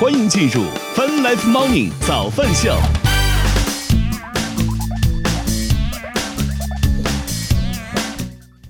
[0.00, 0.62] 欢迎进入
[0.96, 2.74] Fun Life Morning 早饭秀。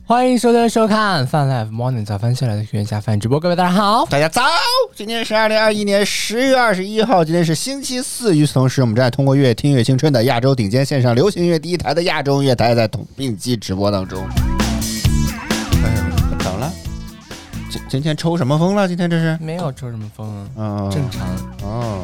[0.04, 4.04] 欢迎收听收看《饭 Life Morning 早饭秀》来的学员下饭直播，各位大家好。
[4.06, 4.42] 大家早！
[4.96, 8.36] 今天是二零二一年十月二十一号，今天是星期四。
[8.36, 14.20] 与此同时，我们正在通过乐听乐青春的亚洲顶尖线上流行音乐第一台的亚洲音乐台在同并机直播当中。
[17.90, 18.86] 今今天抽什么风了？
[18.86, 19.36] 今天这是？
[19.40, 21.26] 没有抽什么风啊，嗯，正常。
[21.64, 22.00] 哦。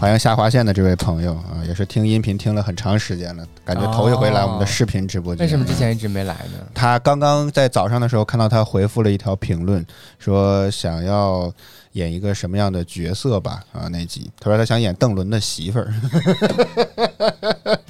[0.00, 5.44] 欢迎下划线的这位朋友啊，也是听音频听了很长时间了，感觉头一回来我们的视频直播间。
[5.44, 6.66] 为什么之前一直没来呢？
[6.72, 9.84] 他刚刚在早上的时候看到他回复了一条评论，
[10.18, 11.52] 说想要
[11.92, 13.62] 演一个什么样的角色吧？
[13.74, 15.92] 啊，那集他说他想演邓伦的媳妇儿。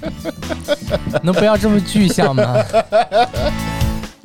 [1.23, 2.57] 能不要这么具象吗？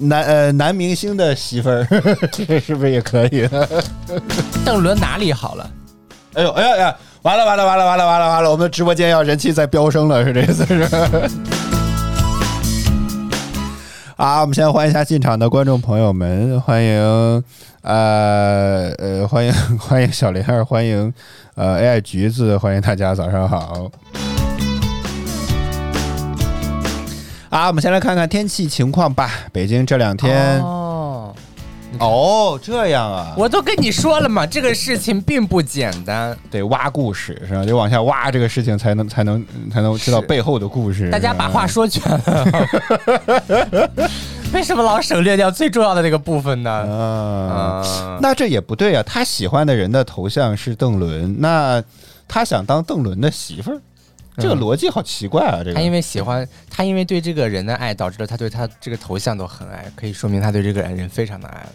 [0.01, 1.87] 男呃男明星的媳妇儿，
[2.31, 3.47] 这 个是不是也可以？
[4.65, 5.69] 邓伦哪里好了？
[6.33, 6.95] 哎呦哎呀呀！
[7.23, 8.49] 完了完了完了完了完了完了！
[8.51, 10.81] 我们直播间要人气在飙升了，是这意思是？
[14.17, 17.43] 啊，我们先欢迎一下进场的观众朋友们，欢迎
[17.81, 21.13] 呃呃欢迎欢迎小玲儿，欢迎
[21.55, 23.91] 呃 AI 橘子，欢迎大家早上好。
[27.51, 29.29] 啊，我们先来看看天气情况吧。
[29.51, 30.57] 北京这两天。
[30.61, 31.35] 哦，
[31.99, 33.33] 哦这样啊！
[33.37, 37.65] 我都跟你说了嘛，这个事情并不简单，得挖故事是吧？
[37.65, 41.09] 得往下挖这个事情，才能才能才能知道背后的故事。
[41.09, 42.47] 大家把话说全了，
[44.53, 46.71] 为什么老省略掉最重要的那个部分呢？
[46.71, 49.03] 啊，那这也不对啊！
[49.05, 51.83] 他喜欢的人的头像是邓伦，那
[52.29, 53.81] 他想当邓伦的媳妇儿，
[54.37, 55.59] 这个逻辑好奇怪啊！
[55.59, 61.65] 这个他因为喜欢他，因为对这个人的爱，导致了他对他这个头像都很爱，可以说明他对这个人非常的爱。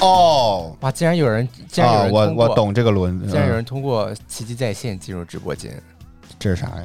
[0.00, 0.92] 哦，哇！
[0.92, 5.72] 竟然有人，竟然有人我我懂这个轮，竟然有人通过奇迹在线进入直播间，
[6.38, 6.82] 这是啥呀？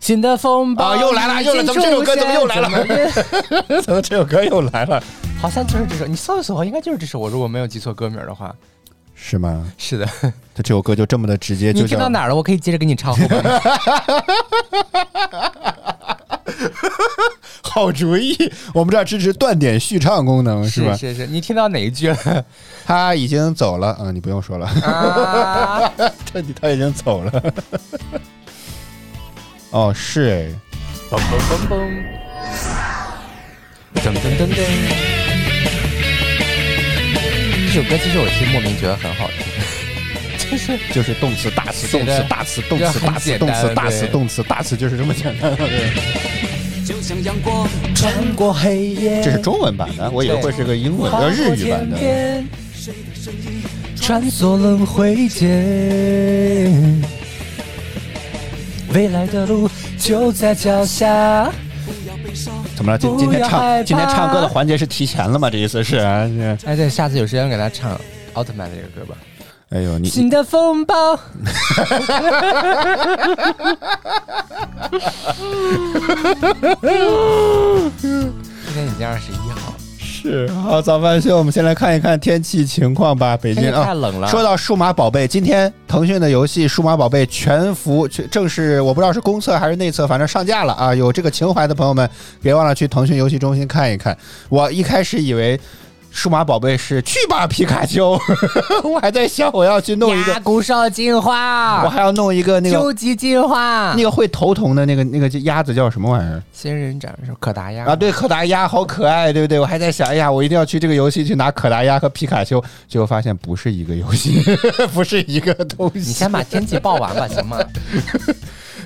[0.00, 1.62] 新的风暴又来了，又来！
[1.62, 2.68] 怎么这首歌怎么又来了？
[3.80, 5.02] 怎么这首歌又来了？
[5.40, 7.18] 好像就是这首，你搜一搜，应该就是这首。
[7.18, 8.54] 我如果没有记错歌名的话，
[9.14, 9.72] 是吗？
[9.78, 10.06] 是的，
[10.54, 11.82] 他这首歌就这么的直接就。
[11.82, 12.34] 你听到哪儿了？
[12.34, 13.16] 我可以接着给你唱。
[17.62, 18.36] 好主意，
[18.72, 20.94] 我们这儿支持断点续唱功能，是吧？
[20.96, 22.44] 是是，你听到哪一句了？
[22.84, 27.42] 他已经走了，嗯，你不用说了，啊、 他他已经走了。
[29.70, 30.54] 哦，是
[31.10, 31.18] 哎，
[34.00, 35.13] 噔噔噔噔。
[37.74, 39.28] 这首歌其实我其实莫名觉得很好
[40.38, 45.52] 听，就是就是动词大词动词大词动词大词动词大词动词大词就是这么简单。
[46.86, 51.98] 就像阳光穿过黑夜，这是中文版的，我以为会是个英文的日语版的。
[54.00, 55.50] 穿梭轮回间，
[58.92, 59.68] 未来的路
[59.98, 61.50] 就在脚下。
[62.76, 62.98] 怎么了？
[62.98, 65.48] 今今天唱今天唱歌的环节是提前了吗？
[65.48, 65.98] 这意思是？
[65.98, 66.28] 哎，
[66.76, 67.98] 对，下次有时间给他唱
[68.34, 69.16] 奥特曼的这个歌吧。
[69.70, 70.94] 哎呦，你新的风暴。
[77.96, 79.53] 今天已经二十一号，
[80.24, 81.36] 是好早饭秀。
[81.36, 83.36] 我们先来看一看天气情况吧。
[83.36, 84.26] 北京啊太冷了。
[84.26, 90.94] 说到数码宝贝，今天腾讯的游戏《数码宝贝全服》正式，我不知道是公测还是内测，反正上架了啊！
[90.94, 92.08] 有这个情怀的朋友们，
[92.40, 94.16] 别忘了去腾讯游戏中心看一看。
[94.48, 95.60] 我一开始以为。
[96.14, 98.16] 数码宝贝是去吧皮卡丘，
[98.84, 106.40] 我还在想我要去弄一个古兽进化，我还要弄一个那个究极进化，那个会头疼的那个那个鸭子叫什么玩意儿？
[106.52, 109.58] 仙人掌是可达鸭啊，对，可达鸭好可爱，对不对？
[109.58, 114.40] 我还在想，哎呀，我一定要去这个游戏去拿可达鸭和皮卡丘，结果发现不是一个游戏，
[114.94, 115.98] 不是一个东西。
[115.98, 117.58] 你先把天气报完吧，行吗？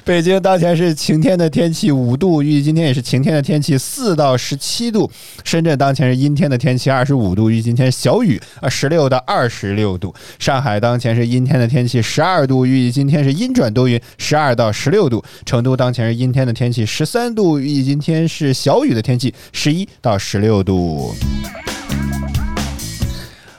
[0.09, 5.11] 北京当前是晴天的天气五度，预计今天也是晴天的天气四到十七度。
[5.45, 10.15] 深圳当前是阴天的天气二十五度，预计今天小雨啊十六到二十六度。
[10.39, 15.23] 上海当前是阴天的天气十二度，预计今天是阴转多云十二到十六度。
[15.45, 21.15] 成都当前是阴天的天气十三度，预计今天是小雨的天气十一到十六度。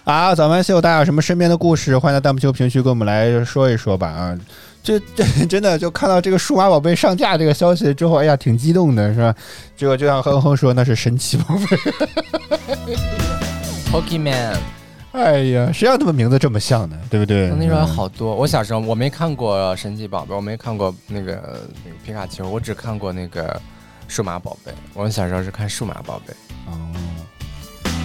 [0.04, 1.96] 啊，早安秀，大家有什么身边的故事？
[1.96, 4.36] 欢迎在弹幕区评论区跟我们来说一说吧啊。
[4.82, 9.36] 这这 真的就看到这个数码宝贝上架这个消息之后，哎呀，挺激动的，是吧？
[9.76, 11.78] 结果就像哼哼说，那是神奇宝贝
[13.92, 14.58] ，Pokemon。
[15.12, 16.96] 哎呀，谁让他们名字这么像呢？
[17.10, 17.50] 对不对？
[17.50, 18.36] 那时候好多。
[18.36, 21.34] 我小时候我没看过神奇宝贝，我没看过那个
[21.84, 23.60] 那个皮卡丘，我只看过那个
[24.08, 24.72] 数码宝贝。
[24.94, 26.34] 我小时候是看数码宝贝。
[26.68, 26.72] 哦。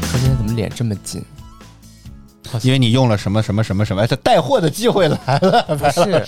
[0.03, 1.23] 说今天怎么脸这么紧？
[2.63, 6.25] 因为你用了什么什么什么什么，哎，这带货的机会来了不是，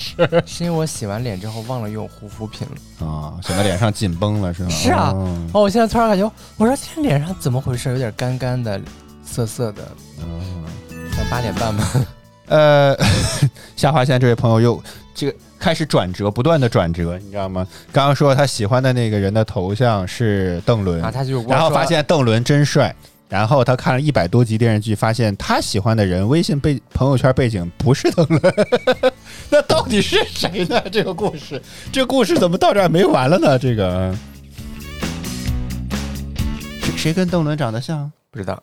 [0.46, 3.06] 是因为我洗完脸之后忘了用护肤品了。
[3.06, 4.68] 啊，显得脸上紧绷了是吗？
[4.70, 7.90] 是啊哦哦，我现在突然感觉，我说今天脸上怎么回事？
[7.90, 8.80] 有点干干的、
[9.24, 9.82] 涩涩的。
[10.20, 10.64] 嗯
[11.14, 11.90] 像八点半吧？
[12.48, 12.96] 呃，
[13.74, 14.82] 下划线这位朋友又
[15.14, 17.66] 这个开始转折，不断的转折，你知道吗？
[17.90, 22.94] 刚刚说他喜欢的那个人的头像是邓伦，啊，他就然后发现邓伦真帅，
[23.28, 28.40] 然后他看了一百多集电视剧，发现他喜欢的人微信背朋友圈背景不是邓伦，
[29.50, 30.81] 那到底是谁呢？
[30.93, 33.58] 这个故事，这个故事怎么到这儿没完了呢？
[33.58, 34.14] 这个
[36.81, 38.11] 谁谁跟邓伦长得像？
[38.31, 38.62] 不知道。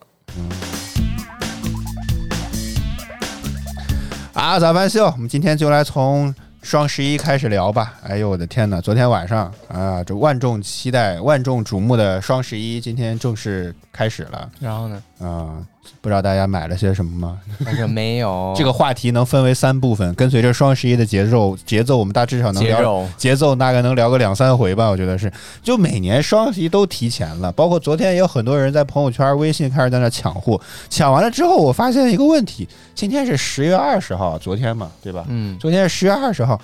[4.34, 6.34] 啊，早饭秀，我们今天就来从
[6.64, 7.94] 双十一开始聊吧。
[8.04, 8.80] 哎呦，我的天哪！
[8.80, 15.04] 昨天晚上啊，这万众期待、万众瞩目的双十一，今天正式开始了然后呢？
[15.20, 15.62] 啊！
[16.02, 17.40] 不知道大家买了些什么吗？
[17.64, 25.32] 反正没有 这个话题能分为三部分，跟随着双十一的节奏，节奏我们大致上能聊节奏大概能聊个两三回吧，我觉得是。
[25.62, 30.60] 就每年双十一都提前了，包括昨天也有很多人在朋友圈、微信开始在那抢货，
[30.90, 35.24] 抢完了之后，我发现一个问题：今天是十月二十号，昨天嘛，对吧？
[35.30, 36.60] 嗯，昨天是十月二十号，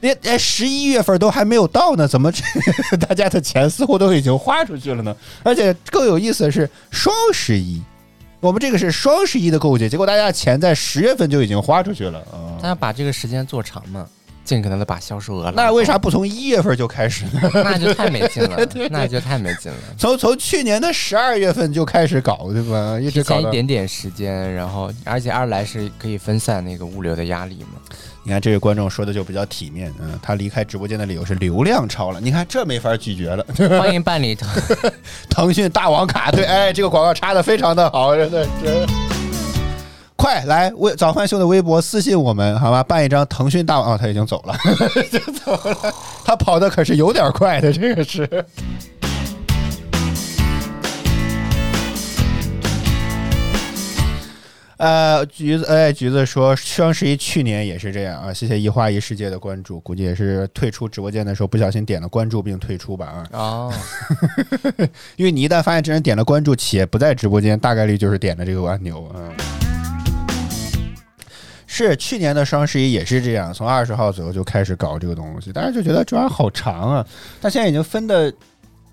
[0.00, 2.42] 连连十一月份都还没有到呢，怎么这
[3.00, 5.16] 大家的钱似乎都已经花出去了呢？
[5.42, 7.80] 而且更有意思的是，双十一，
[8.44, 12.52] 我们这个是双十一的购物节，结果大家的钱在十月份就已经花出去了啊。
[12.60, 14.06] 他要把这个时间做长嘛，
[14.44, 15.50] 尽可能的把销售额。
[15.52, 17.40] 那为啥不从一月份就开始呢？
[17.54, 18.58] 那就太没劲了，
[18.92, 19.78] 那就太没劲了。
[19.96, 23.00] 从从去年的十二月份就开始搞，对吧？
[23.00, 23.50] 一直搞一。
[23.50, 27.80] 点点时间，然后而且二来是可以分散那个物流的压力嘛。
[28.26, 32.18] 你看这位观众说的就比较体面，嗯，他离开直播间的理由是流量超了。
[32.18, 33.44] 你看这没法拒绝了。
[33.78, 34.34] 欢迎办理
[35.28, 38.86] 腾讯大王卡，对，哎，这个广告插的非常的好，真的是。
[40.16, 42.82] 快来微早饭秀的微博私信我们，好吧？
[42.82, 44.56] 办一张腾讯大王哦，他已经走了，
[45.12, 45.94] 就走了。
[46.24, 48.26] 他跑的可是有点快的，这个是。
[54.76, 63.38] 呃，橘子，哎，橘子说双十一去年也是这样啊，谢谢一花一世界的关注，估计也是退出直播间的时候不小心点了关注并退出吧啊。
[63.38, 63.72] 哦，
[65.16, 69.08] 因为你一旦发现这人点了关注且不在直播间，大概率就是点了这个按钮。
[69.14, 69.32] 嗯，
[71.66, 77.06] 是去年的双十一也是这样，从二十号左右就开始搞这个东西，大家就觉得这玩意儿好长啊。
[77.40, 78.32] 但现在已经分的，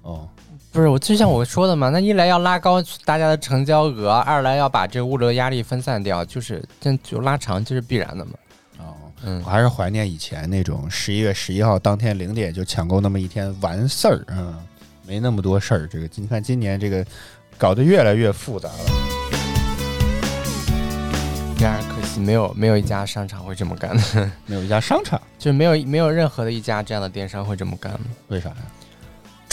[0.04, 0.30] 哦，
[0.72, 8.32] 不是我，就像我说的嘛，那一来要拉高大家的成交额，二来要把这个物流压力分散掉，就是这就拉长，这是必然的嘛。
[8.80, 14.56] 哦，嗯我，还是怀念以前那种十一月十一号当天零点就抢购那么一天完事儿，嗯，
[15.06, 15.88] 没那么多事儿。
[15.88, 17.06] 这个你看今年这个
[17.58, 18.76] 搞得越来越复杂了。
[21.60, 28.00] 然而可惜没有没有一家商场会这么干的， 没有一家商场，就没有没有任何的一家这样的电商会这么干的。
[28.30, 28.56] 为啥呀？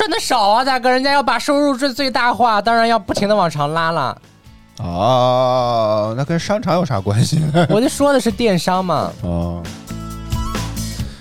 [0.09, 4.19] 赚的少啊，大哥，人家要把收入最最大化，当然要不停的往上拉了。
[4.79, 7.67] 哦，那跟商场有啥关系呢？
[7.69, 9.63] 我就说的是电商嘛，哦，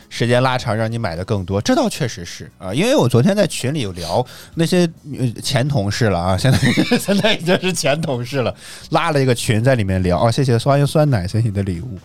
[0.07, 2.73] 时间拉长让你买的更多，这倒确实是啊。
[2.73, 4.25] 因为我昨天在群里有聊
[4.55, 4.89] 那些
[5.19, 6.57] 呃前同事了啊，现在
[6.97, 8.55] 现在已经是前同事了，
[8.91, 10.17] 拉了一个群在里面聊。
[10.17, 11.99] 哦，谢谢欢迎酸奶，谢谢你的礼物。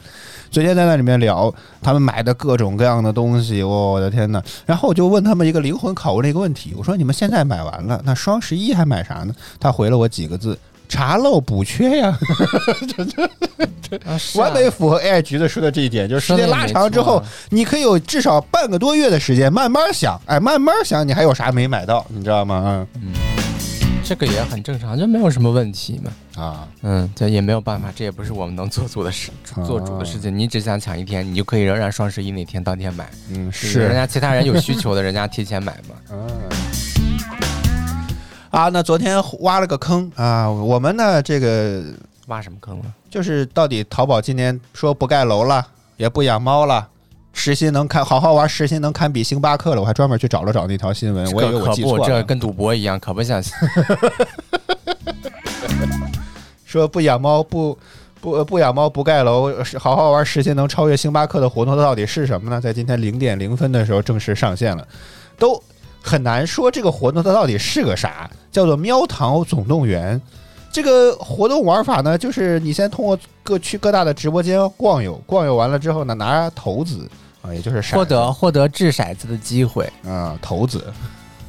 [0.53, 4.43] 昨天在那里面聊他们买的各种各样的东西，我的天呐！
[4.67, 9.35] 然后我就问他们一个灵魂拷问的一个问题，我说你们现在买完了，那双十一还买啥呢？
[9.59, 10.59] 他回了我几个字：
[10.91, 12.19] 查漏补缺呀。
[14.37, 22.87] 完美符合 AI 橘子说的这一点，就是时间拉长之后，你可以有至少半个多月的时间慢慢想，哎，慢慢想你还有啥没买到，你知道吗？
[24.13, 26.13] 这个也很正常，就没有什么问题嘛。
[26.37, 29.31] 嗯啊，嗯，这也没有办法，这也不是我们能做主的事，
[29.65, 30.37] 做主的事情。
[30.37, 33.11] 你只想抢一天，你就可以仍然双十一那天当天买。
[33.31, 35.95] 嗯，是人家其他人有需求的，人家提前买嘛。
[36.11, 36.29] 嗯。
[38.53, 41.83] 啊，那昨天挖了个坑啊，我们呢这个
[42.27, 42.85] 挖什么坑了？
[43.09, 45.67] 就是到底淘宝今年说不盖楼了，
[45.97, 46.87] 也不养猫了。
[47.33, 49.81] 时薪能看好好玩，实心能堪比星巴克了。
[49.81, 52.07] 我还专门去找了找那条新闻，我以为我，记错了。
[52.07, 53.43] 这跟赌博一样，可不像。
[56.65, 57.77] 说不养猫不
[58.21, 62.61] 不呃不养猫不盖楼，是好好玩实心能超越星巴克的活动，它到底是什么呢？
[62.61, 64.87] 在今天零点零分的时候正式上线了，
[65.39, 65.63] 都
[66.03, 70.21] 很难说这个活动它到底是个啥，叫做喵堂总动员。
[70.73, 77.07] 这个活动玩法呢，就是你先通过各区各大的直播间逛悠，逛悠完了之后呢，拿骰子
[77.43, 77.97] 啊，也就是骰子。
[77.97, 80.93] 获得获得掷骰子的机会，啊骰子，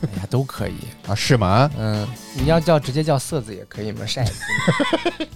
[0.04, 0.76] 哎呀，都可以。
[1.08, 1.70] 啊，是吗？
[1.78, 4.34] 嗯，你要叫直接叫色子也可以嘛，骰子。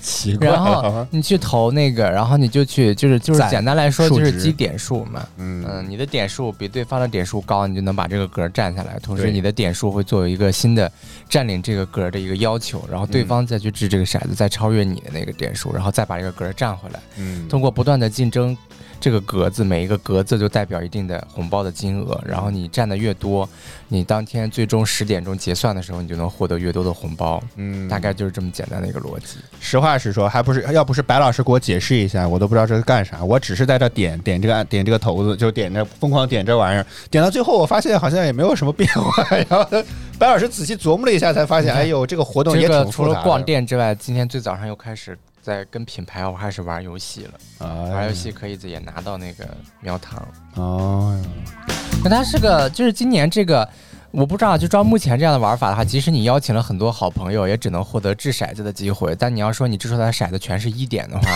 [0.00, 5.26] 奇怪然后，你去投那个，然后你就去，就是就是简单来说就是积点数嘛。
[5.36, 8.98] 嗯嗯，你的点数比对方的点数高，你就能把这个格占下来。
[9.00, 10.90] 同时，你的点数会作为一个新的
[11.28, 17.00] 占领这个格的一个要求，然后对嗯方再去掷这个骰子，再超越你的那个点数，然后再把这个格占回来。
[17.18, 18.56] 嗯通过不断的竞争，
[19.04, 23.46] 这个格子每一个格子就代表一定的红包的金额，然后你占的越多，
[23.88, 27.38] 你当天最终十点钟结算的时候，你就能获得越多的红包。
[27.56, 29.36] 嗯大概就是这么简单的一个逻辑。
[29.60, 33.22] 实话实说，还不是要不是白老师给我解释一下，我都不知道这是干啥。
[33.22, 39.22] 我只是在这点点这个按点这个头子，就点着疯狂点这玩意儿，点到最后我发现好像也没有什么变化。
[39.50, 39.68] 然后
[40.18, 42.86] 白老师仔细琢磨了一下，才发现，哎呦，这个活动也这个。
[42.86, 47.34] 除了逛店之外，今天最早上又开始在跟品牌我开始玩游戏了。
[47.58, 49.46] 啊，玩游戏可以也拿到那个
[49.80, 50.26] 苗糖。
[50.54, 51.22] 哦，
[52.02, 53.68] 那它是个，就是今年这个。
[54.14, 59.14] 我不知道，就照目前这样的玩法的话，即使你邀请了很多好朋友，也只能获得掷骰子的机会。
[59.18, 61.26] 但你要说你掷出来的骰子全是一点的话，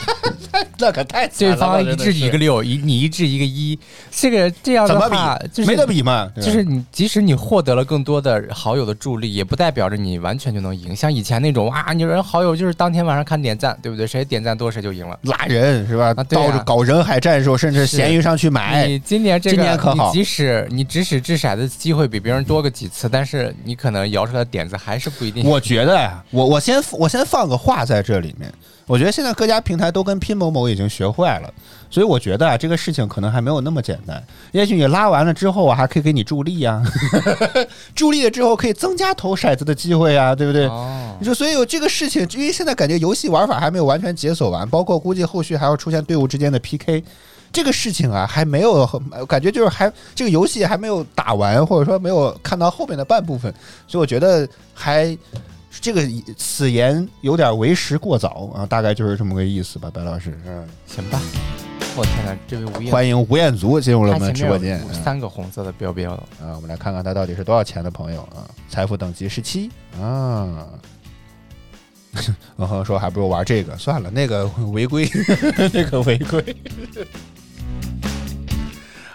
[0.78, 3.78] 那可太惨对方一掷一个，六，一你一掷一个一，
[4.10, 5.48] 这个这样的话，比？
[5.48, 10.96] 就是没得比嘛，就是你，即使你获得了更多的好友的助力，也不代表着你完全就能赢。
[10.96, 14.06] 像以前那种哇，你人好友就是当天晚上看点赞，对不对？
[14.06, 15.18] 谁点赞多谁就赢了。
[15.24, 16.14] 拉人是吧？
[16.16, 18.86] 啊对啊到处搞人海战术，甚至是闲鱼上去买。
[18.86, 25.44] 你今年这个，今年可好你即使你即使掷骰子机会比别人多个几次，但是你可能摇出来的点子还是不一定。
[25.48, 28.52] 我觉得呀，我我先我先放个话在这里面，
[28.86, 31.52] 我觉得现在各家平台都跟拼某某已经学坏了，
[31.90, 34.22] 所以我觉得啊，这个事情可能还没有那么简单。
[34.52, 36.82] 也许你拉完了之后我，还可以给你助力呀、
[37.96, 40.66] 助力了之后可以增加投骰子的机会啊，对不对？
[40.66, 47.02] 哦你，说，所以有这个事情，因为现在感觉游戏玩法还没有完全解锁完，包括估计后续还要出现队伍之间的 PK，
[47.52, 53.52] 这个事情啊还没有很，感觉就是还这个游戏还没有打完，或者说没有看到后面的半部分，
[53.86, 55.16] 所以我觉得还
[55.80, 56.02] 这个
[56.36, 60.38] 此言有点为时过早啊，大概就是这么个意思吧，白老师。
[60.46, 61.20] 嗯，行吧。
[61.96, 64.80] 我天哪，这位吴彦，欢迎吴彦祖进入了我们他前面有直播间。
[64.88, 66.22] 嗯三个红色的标标了。
[66.40, 68.46] 啊，我们来看看他到底是多少钱的朋友啊？
[68.68, 70.68] 财富等级十七啊。
[72.56, 75.08] 然后说还不如玩这个，算了，那个违规，
[75.72, 76.56] 那个违规。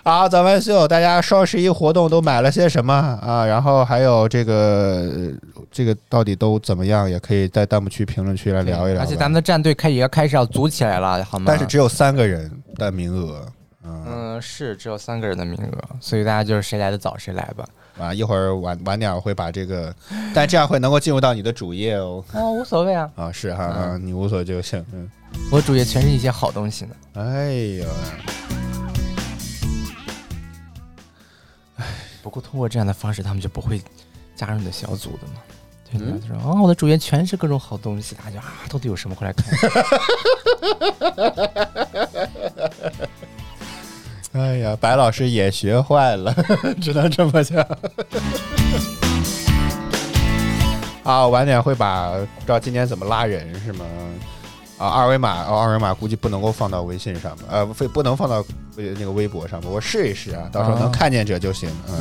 [0.06, 3.46] 好，咱们秀，大家双十一活动都买了些什么啊？
[3.46, 4.54] 然后还有这个
[5.16, 5.32] 呃
[5.72, 7.10] 这个到底都怎么样？
[7.10, 9.02] 也可以在弹幕区、评论区来聊一聊。
[9.02, 11.46] 而且咱们的战队开也要开始要组起来了，好吗？
[11.48, 13.46] 但是只有三个人的名额，
[13.86, 17.66] 嗯嗯，是只有三个人的名额，所以大家就是谁来的早谁来吧。
[17.98, 19.96] 啊，一会儿晚晚点我会把这个，
[20.34, 22.22] 但这样会能够进入到你的主页哦。
[22.36, 24.86] 哦，无所谓啊，啊，是哈，啊，你无所就行。
[24.92, 25.10] 嗯，
[25.50, 26.96] 我主页全是一些好东西呢。
[27.14, 27.86] 哎呦，
[32.24, 33.80] 不过通过这样的方式，他们就不会
[34.34, 35.34] 加入你的小组的嘛。
[35.92, 39.16] 对嗯的，就说哦，我的主页全是各种好东西，大家就啊，到底有什么？
[39.16, 39.46] 快来看。
[44.42, 46.34] 哎呀，白老师也学坏了，
[46.82, 47.64] 只能这么讲。
[51.04, 53.86] 啊，晚点会把不知道今天怎么拉人是吗？
[54.84, 58.44] 啊，二维码哦，二维码估计不能够放到微信上面，呃，非不能放到
[58.76, 61.70] 那个微博上面，我试一试啊，到时候能啊看见者就行。
[61.88, 61.96] 嗯，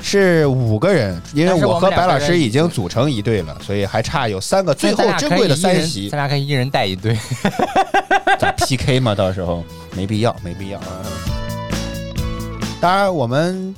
[0.00, 6.16] 是五个人，因为我我和白老师已经组成一队了，所以还差有三个最后珍贵的三席咱。
[6.16, 7.14] 俩可以一人带一队。
[8.38, 9.14] 咋 PK 嘛？
[9.14, 9.62] 到时候
[9.94, 10.80] 没必要，没必要。
[12.80, 13.74] 当然，我们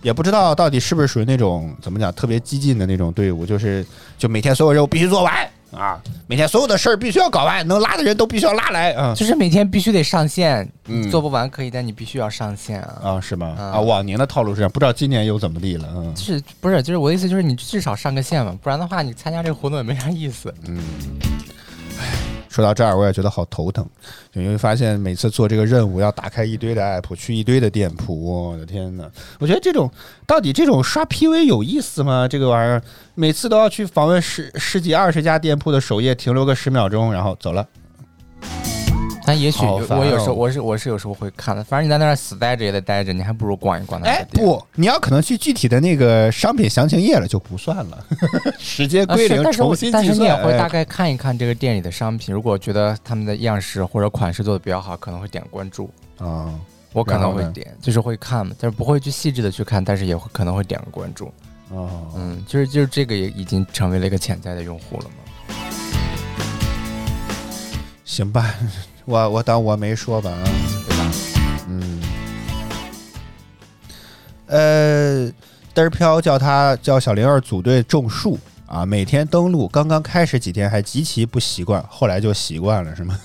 [0.00, 3.84] 也不知道到底是不是属于那种怎么讲特别激进的那种队伍，就是
[4.16, 9.14] 就每天所有任务必须做完啊，每天所有的事儿必须要搞完，能拉的人都必须要拉来啊。
[9.14, 13.00] 就是每天必须得上线，嗯做不完可以，但你必须要上线啊。
[13.02, 13.54] 啊，是吗？
[13.58, 15.88] 啊啊，往年的套路是这样，不知道今年又怎么地了。
[15.94, 20.52] 嗯就是不是就是我的意思就是你至少上个线嘛，不然的话你参加这个活动也没啥意思。
[20.66, 20.78] 嗯。
[22.56, 23.86] 说到这儿，我也觉得好头疼，
[24.32, 29.04] 因为发现每次做这个任务要打开一堆的 app，去一堆的店铺，我的天呐，
[29.38, 29.90] 我觉得这种
[30.26, 32.26] 到底这种刷 PV 有意思吗？
[32.26, 32.82] 这个玩意儿
[33.14, 37.68] 每次都要去访问十十几二十家店铺的首页，停留个十秒钟，然后走了。
[39.26, 44.24] 但也许我有时候哦我是我是有时候会看的，反正你在那儿死待着也得待着，你还不如逛一逛那哎。
[44.30, 48.06] 不，你要可能去具体的那个商品详情页了就不算了，
[48.56, 55.90] 时间啊归零，重新计但是你也会大概看一看这个店里的商品，如果觉得他们的样式或者款式做的比较好，可能会点关注。
[56.18, 56.54] 啊，
[56.92, 61.32] 我可能会点，就是会看嘛，但是不会去细致的去看，但是也会可能会点个关注。
[61.70, 65.16] 哦，嗯，就是就是这个也已经成为了一个潜在的用户了嘛。
[68.04, 68.54] 行吧，
[69.06, 70.44] 我我当我没说吧啊。
[70.88, 71.10] 对吧？
[71.68, 72.02] 嗯，
[74.46, 75.26] 呃，
[75.74, 83.18] 嘚儿飘叫他叫小灵儿组队种树啊，每天登录，刚刚开始几天还极其不习惯，后来就习惯了，是吗？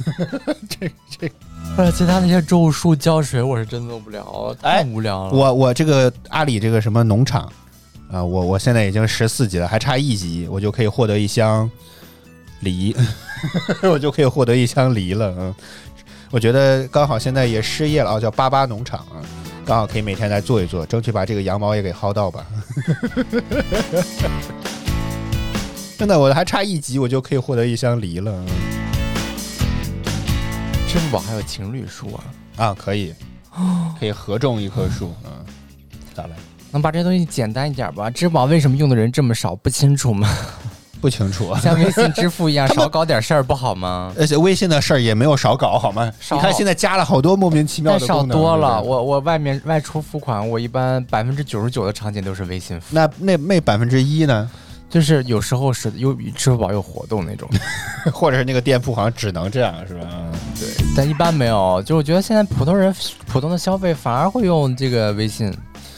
[1.75, 5.33] 不是其他那些种树浇水，我是真做不了，太无聊了。
[5.33, 7.51] 我我这个阿里这个什么农场
[8.11, 11.69] 啊，我我现在已经十四级了，还差一级，我就可以获得一箱
[12.61, 12.95] 梨，
[13.83, 15.33] 我就可以获得一箱梨了。
[15.37, 15.53] 嗯，
[16.31, 19.21] 我觉得刚好现在也失业了啊，叫巴巴农场啊，
[19.65, 22.45] 刚好可以每天来做一做，争取把这个羊毛也给薅到吧。
[25.97, 28.31] 真的，我还差一级，我就可以获得一箱梨了。
[28.31, 28.45] 嗯
[30.87, 32.23] 支付宝还有情侣树啊，
[32.57, 33.13] 啊，可以，
[33.97, 35.15] 可以合种一棵树。
[35.23, 35.31] 嗯，
[36.13, 36.35] 咋了？
[36.69, 38.09] 能把这东西简单一点吧？
[38.09, 39.55] 支付宝为什么用的人这么少？
[39.55, 40.29] 不清楚吗？
[41.01, 41.59] 不清楚啊。
[41.59, 44.13] 像微信支付一样，少搞点事儿不好吗？
[44.17, 46.09] 而且微信的事儿也没有少搞，好吗？
[46.31, 48.81] 你看现在加了好多莫名其妙的少的功能，多了。
[48.81, 54.49] 我我外面外出付款，我一般百分之九十九的场景都是微信付，那那那百分之一呢？
[54.89, 57.49] 就是有时候是有支付宝有活动那种，
[58.11, 60.01] 或者是那个店铺好像只能这样，是吧？
[60.05, 60.29] 嗯
[60.59, 60.67] 对，
[60.97, 61.81] 但一般没有。
[61.85, 62.93] 就我觉得现在普通人
[63.25, 65.49] 普通的消费反而会用这个微信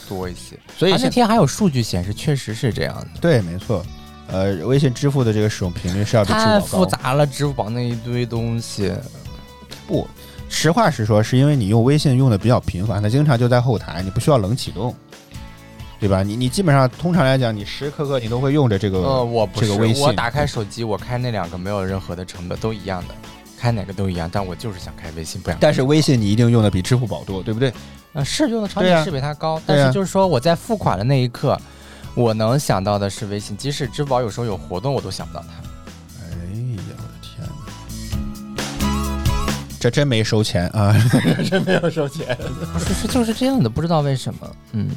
[0.08, 3.08] 多一些，所以那天还有数据显示，确实是这样的。
[3.20, 3.84] 对，没错。
[4.28, 6.60] 呃，微信支付的这个使用频率是要比支付宝高。
[6.60, 8.92] 复杂了，支付宝那一堆东西，
[9.86, 10.06] 不，
[10.48, 14.94] 实话实说，是因为你用微信用的比较频繁，它经常就在后台，你不需要冷启动，
[16.00, 16.22] 对吧？
[16.22, 18.98] 你你基本上通常来讲，你时时刻刻你都会用着这个。
[18.98, 23.14] 呃，我不是，这个微信我打开手机，我开那两个没有任何的成本，都一样的，
[23.58, 25.58] 开哪个都一样，但我就是想开微信，不想。
[25.60, 27.72] 但是微信你一定用的比支付宝多，对不对？
[28.14, 31.60] 呃，是用的场对呀景是比它高，但对呀是就是说我在付款的那一刻，
[32.14, 35.54] 我能想到的是微信，即使支付宝有时候有活动，我都想不到它。
[36.20, 36.26] 哎
[36.88, 37.46] 呀，我的天
[38.56, 39.52] 哪！
[39.80, 40.94] 这真没收钱啊！
[41.50, 42.36] 真没有收钱。
[42.72, 44.50] 不是，是就是这样的，不知道为什么。
[44.72, 44.88] 嗯，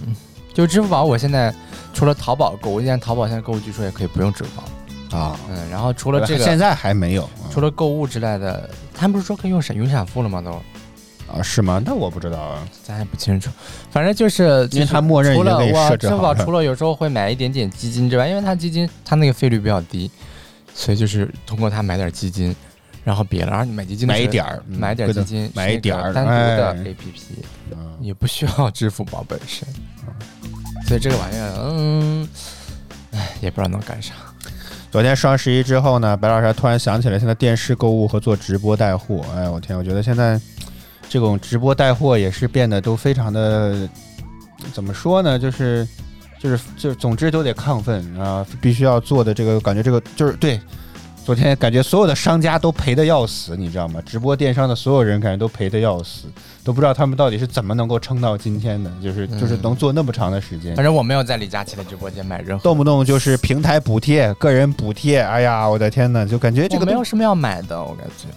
[0.54, 1.54] 就支付宝，我现在
[1.94, 5.18] 除了淘宝购物，现在淘宝现在购物据说也可以不用支付宝。
[5.18, 10.42] 啊，嗯，然后除了这个，现在还没有除了购物之类的，他们不是说可以用闪云闪付了吗？
[10.42, 10.52] 都，
[11.32, 11.42] 啊？
[11.42, 11.82] 是吗？
[11.86, 12.68] 那我不知道啊。
[12.84, 13.50] 咱也不清楚。
[13.92, 20.10] 反正就是，因为它默认已除了我支付宝除了有时候会买一点点基金之外，因为它基金它那个费率比较低，
[20.74, 22.56] 所以就是通过它买点基金，
[23.04, 27.22] 然后别的，然后你买基金买一点儿，嗯买点基金，买一点儿单独的哎 APP，
[27.72, 29.68] 嗯也不需要支付宝本身，
[30.88, 32.28] 所以这个玩意儿，嗯，
[33.12, 34.14] 哎，也不知道能干啥。
[34.90, 40.40] 昨天双十一之后呢，白老师还突然想起来，现在电视购物和做直播带货，哎，我天，我觉得现在
[41.10, 43.88] 这种直播带货也是变得都非常的，
[44.74, 45.88] 怎么说呢，就是
[46.40, 50.60] 就是就是，总之都得亢奋啊，必须要做的这个，感觉这个就是对。
[51.26, 54.00] 昨天感觉所有的商家都赔的要死，你知道吗？
[54.06, 56.30] 直播电商的所有人感觉都赔的要死，
[56.64, 60.74] 都不知道他们到底是怎么能够撑到今天的，就是就是嗯能做那么长的时间。
[60.74, 68.28] 反正我没有在李佳琦的直播间买任何，动不动就是平台补贴、个人补贴，哎呀，我的天呐，就感觉这个没有什么要买的，我感觉。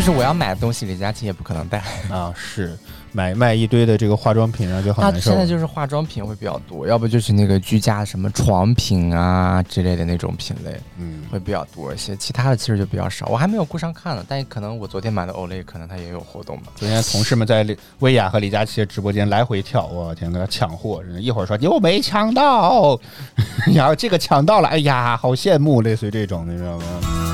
[0.00, 1.82] 就是我要买的东西，李佳琦也不可能带。
[2.08, 2.74] 啊是
[3.12, 5.38] 买卖一堆的这个化妆品，啊就很他难受现。
[5.38, 13.26] 在就是化妆品会比较多，要不就是那个居家什么床品啊之类的那种品类嗯，会比较多一些，其他的其实就比较少。
[13.26, 16.72] 我还没有顾上看呢，但可能我昨天买的 Olay 可能它也有活动吧。
[16.76, 22.98] 昨天同事们在李薇娅和李佳琦的直播间来回跳，我天，跟他抢货，一会儿说又没抢到，
[23.74, 27.29] 然后这个抢到了，哎呀，好羡慕，类似于这种，你知道吗？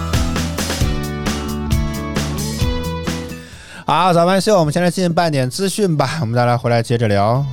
[3.88, 7.46] 好，早班秀，我们现在进半点资讯吧，我们再来回来接着聊。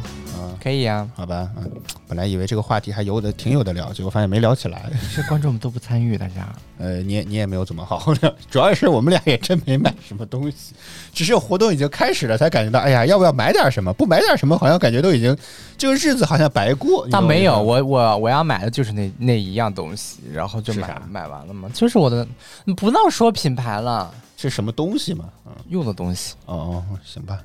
[0.60, 1.72] 可以啊，好吧，嗯，
[2.08, 4.89] 本来以为这个话题还有的挺有的聊，结果发现没聊起来。
[5.00, 6.48] 是观众们都不参与，大家。
[6.80, 10.74] 呃，你也你也没有怎么好好聊， 主要是我们俩也真没买什么东西，
[11.13, 13.93] 只是活动已经开始了，才感觉到，哎呀，要不要买点什么？
[13.93, 15.38] 不买点什么，好像感觉都已经
[15.78, 17.08] 这个日子好像白过。
[17.10, 22.26] 倒没有，我我我我要买的就是那那一样东西，然后就买买完了嘛，就是我的，
[22.65, 24.10] 你不能说品牌了，
[24.49, 25.25] 是什么东西嘛？
[25.45, 26.36] 嗯，用的东西。
[26.45, 27.39] 哦哦，行吧。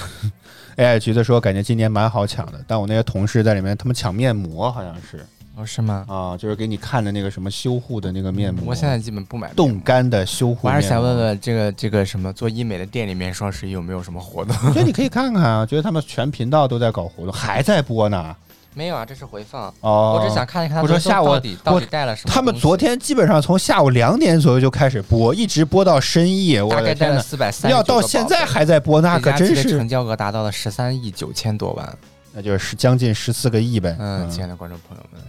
[0.76, 6.04] AI，橘子说感觉今年蛮好抢的，但我那些同事在里面，他们抢面膜好像是哦，是吗？
[6.06, 10.66] 啊，就是给你看的那个什么修护的那个面膜，我现在基本不买冻干的修护。
[10.66, 14.54] 我还是想问，问这个这个什么做医美的店里面双十一有没有什么活动？
[14.68, 18.36] 我觉得你可以看看啊，觉得他们全频道都在搞活动，还在播呢。
[18.76, 19.72] 没有啊，这是回放。
[19.80, 22.34] 哦，我只想看一看他我说下午到底到底带了什么。
[22.34, 26.62] 他们昨天基本上从下午两点左右就开始播，一直播到深夜。
[26.62, 31.98] 我大概带了四百三，要到现在还在播，那可真是成，交额达到了十三亿九千多万。
[32.34, 33.96] 那就是将近十四个亿呗。
[33.98, 35.22] 嗯，亲爱的观众朋友们，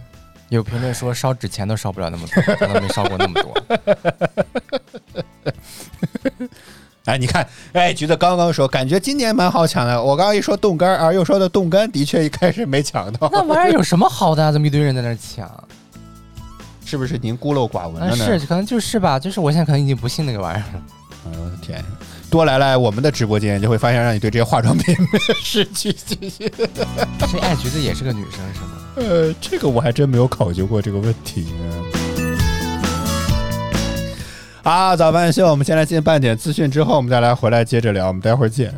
[0.50, 5.22] 有评论说烧纸钱都烧不了那么多，可能没烧过那么多。
[7.08, 10.00] 哎，你看，哎，橘子刚刚说，感觉今年蛮好抢的。
[10.00, 13.30] 我刚刚一说冻干啊，又说的冻干，的确一开始没抢到。
[13.32, 14.52] 那玩意儿有什么好的？
[14.52, 15.50] 怎么一堆人在那抢？
[16.84, 18.38] 是不是您孤陋寡闻了呢？
[18.38, 19.18] 是，可能就是吧。
[19.18, 20.82] 就是我现在可能已经不信那个玩意儿了。
[21.26, 21.82] 哎呦我的天！
[22.30, 24.94] 多来来我们的直播间，就会发现让你对这些化妆品
[25.42, 26.50] 失去信心。
[27.32, 28.68] 这爱橘子也是个女生是吗？
[28.96, 31.46] 呃，这个我还真没有考究过这个问题。
[31.46, 31.72] 啊，
[34.62, 38.74] 好早饭秀，我们先来进半点资讯，之后我们再来回来接着聊，我们待会儿见。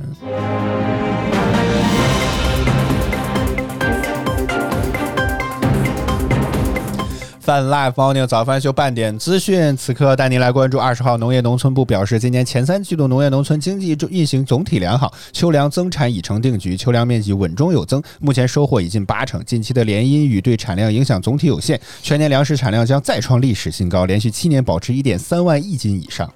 [7.51, 19.45] 泛 Live Morning 早饭秀半点资讯，此刻带您来关注二十号农业农村部表示，今年前三季度农业农村经济运行总体良好，秋粮增产已成定局，秋粮面积稳中有增，目前收获已近八成。
[19.45, 26.33] 近期的连阴雨对产量影响总体有限，全年粮食产量将再创历史新高，连续七年保持一点三万亿斤以上。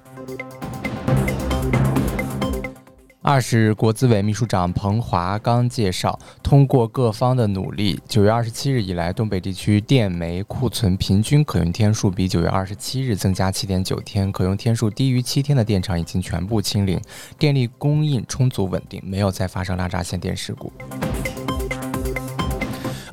[3.27, 17.01] 二是国资委秘书长彭华刚介绍，通过各方的努力，九月二十七日以来，东北地区电煤库存平均可用天数比九月二十七日增加七点九天，可用天数低于七天的电厂已经全部清零，
[17.39, 20.71] 电力供应充足稳定，没有再发生拉闸限电事故。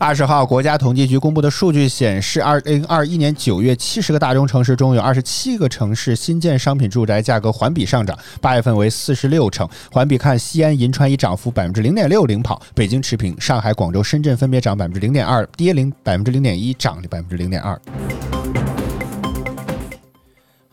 [0.03, 9.69] 二十号，国家统计局公布的数据显示，二零二一年九月，七十个大中城市中有二十七个城市新建商品住宅价格环比上涨，八月份为四十六成。
[9.93, 17.81] 环比看，西安、银川以涨幅百分之零点六领跑，北京持平，上海、广州、深圳分别涨百分之零点二，跌零百分之零点一，涨百分之零点二。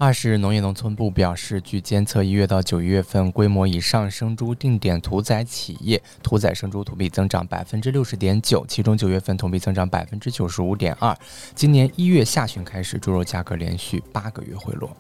[0.02, 11.14] 二是农业农村部表示，据监测，一月到九月份规模以上生猪定点屠宰企业屠宰生猪同比增长百分之六十点九，其中九月份同比增长百分之九十五点二。
[11.54, 14.96] 今年一月下旬开始，猪肉价格连续八个月回落。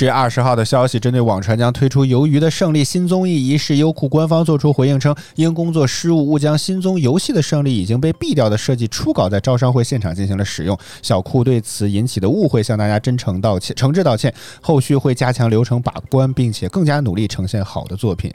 [0.00, 10.74] 十月二十号的消息，针对网传将推出《鱿鱼的胜利》新综艺一事，优酷官方做出回应称，因工作失误误将新综游戏的胜利已经被毙掉的设计初稿在招商会现场进行了使用。
[11.02, 14.32] 小酷对此引起的误会向大家真诚道歉，诚挚道歉，
[14.62, 18.32] 后续会加强流程把关，并且更加努力呈现好的作品。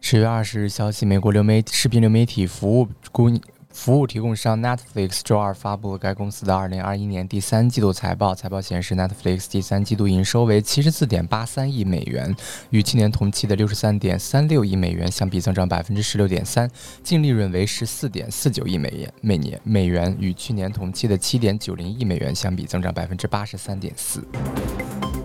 [0.00, 3.40] 十月二十日消息，美国流媒视频流媒体服务公。
[3.70, 8.34] 服务提供商 Netflix 周二发布了该公司的2021年第三季度财报。
[8.34, 12.34] 财报显示，Netflix 第三季度营收为74.83亿美元，
[12.70, 16.68] 与去年同期的63.36亿美元相比，增长16.3%；
[17.02, 25.17] 净利润为14.49亿美元，每年美元与去年同期的7.90亿美元相比，增长83.4%。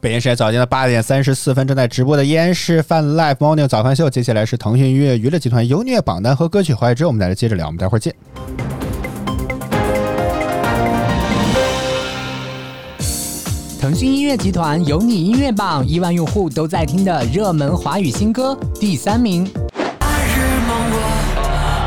[0.00, 4.08] 北京时间早间的八点三十四分，正在直播的依然是泛 Live Morning 早饭秀。
[4.08, 8.14] 接下来是腾讯音乐娱乐集团优虐榜单和歌曲怀之，我们在这接着聊，我们待会儿见。
[13.78, 19.44] 腾讯音乐集团有你音乐榜，亿万用户都在听的热门华语新歌，第三名。
[19.74, 20.96] 白日梦我，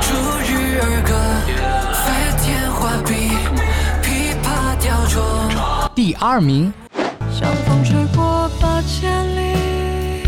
[0.03, 0.13] 逐
[0.45, 1.17] 日而歌，
[2.05, 2.05] 飞
[2.43, 3.33] 天画笔，
[4.03, 4.45] 琵琶
[4.79, 5.89] 雕琢。
[5.95, 6.71] 第二名。
[7.35, 8.02] 像风吹
[8.85, 10.23] 千里，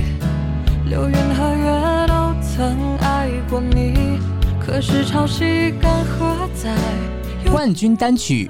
[0.89, 4.20] 流云和月都曾爱过你，
[4.60, 6.76] 可是潮汐干涸在
[7.52, 8.50] 冠军单曲。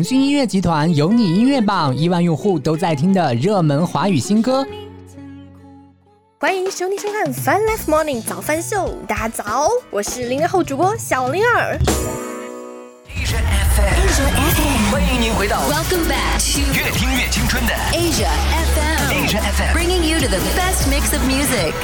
[0.00, 4.66] 腾讯音乐集团有你音乐榜，亿万用户都在听的热门华语新歌。
[6.38, 11.78] 欢迎收听收看《Fun Life Morning 早饭秀》，大家早，我是零零后主播小灵儿。
[13.14, 13.42] Asia
[13.76, 18.30] FM，欢迎您回到 Welcome back to 越听越青春的 Asia
[18.72, 19.74] FM, Asia FM。
[19.74, 21.74] bringing you to the best mix of music.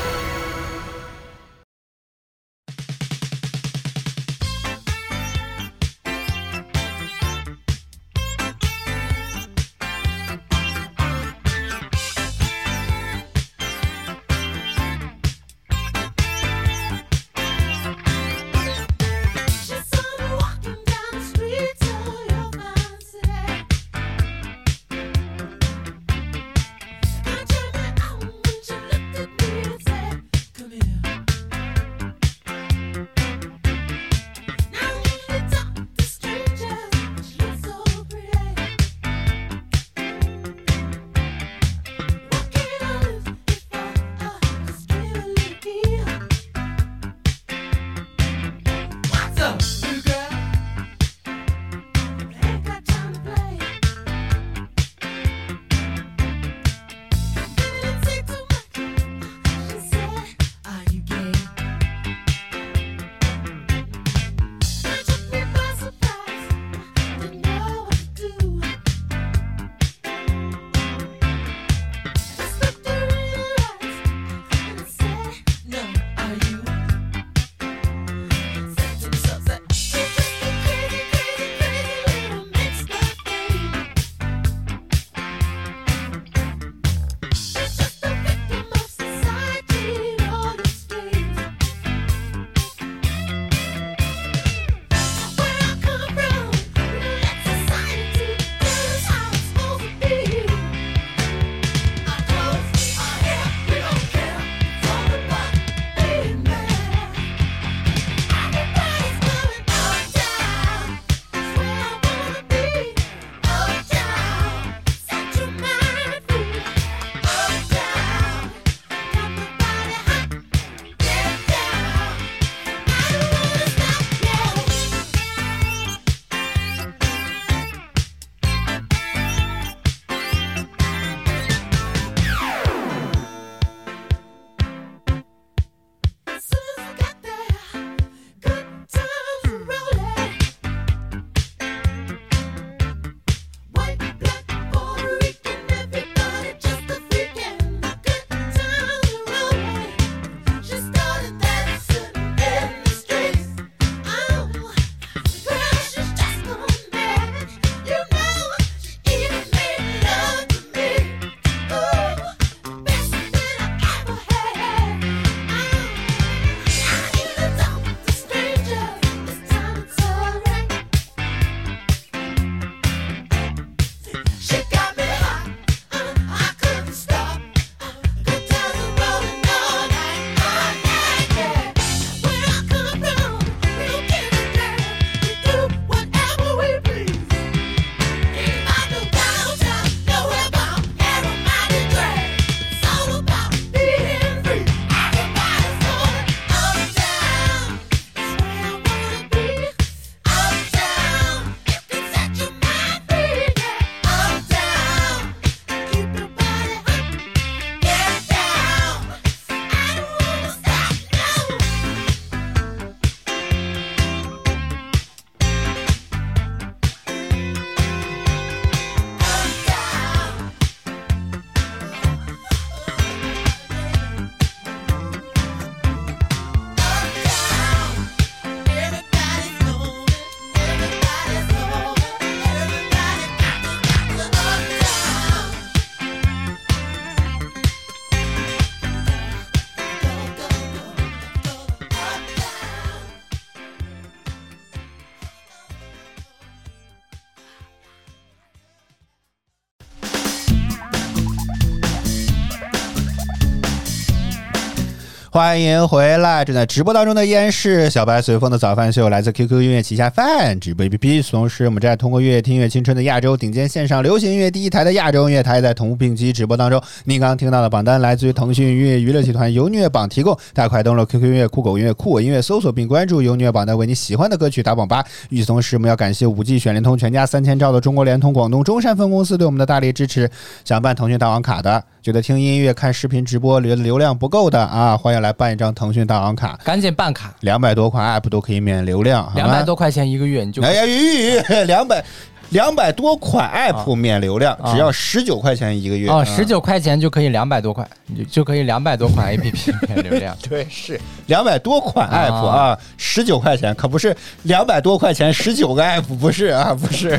[255.37, 256.43] 欢迎回来！
[256.47, 261.31] 正在直播当中的依然是小白随风的早饭秀，来自 QQ 音乐旗下饭直播 APP。
[261.31, 266.83] 同时，我们正在通过音乐听音乐青春的亚洲顶尖线上流行音乐第一台的亚洲音乐台，在同步并机直播当中。
[267.05, 275.05] 您刚刚听到的榜单来自于腾讯音乐娱乐集团优虐榜提供，大家快登录 QQ 音乐、酷狗音乐、酷我音乐搜索并关注优虐榜单，为你喜欢的歌曲打榜吧。
[275.29, 280.31] 与此同时，我们要感谢五 G 选联通全家三千兆的中国联通广东中山分公司对我们的大力支持。
[280.65, 292.05] 想办腾讯大王卡的，觉得听音乐、看视频直播流流量不够的啊，欢迎来办一张腾讯大王卡，赶紧办卡，两百多款 app 都可以免流量，两百多块钱一个月你就哎呀，吁吁，两百
[292.51, 294.73] 两百多款 app 免流量，啊。
[294.73, 296.27] 只要十九块钱一个月哦，嗯。
[296.27, 300.37] 十九块钱就可以两百多块，你就就可以两百多款 A P P 免流量。
[300.49, 301.01] 对，是。
[301.27, 307.19] 两百多款 app 啊啊，十九块钱，可不是两百多块钱十九个 app，不是啊，不是。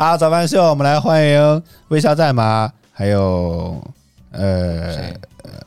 [0.00, 2.72] 啊，早饭秀，我们来欢迎微笑在吗？
[2.90, 3.78] 还有
[4.30, 4.96] 呃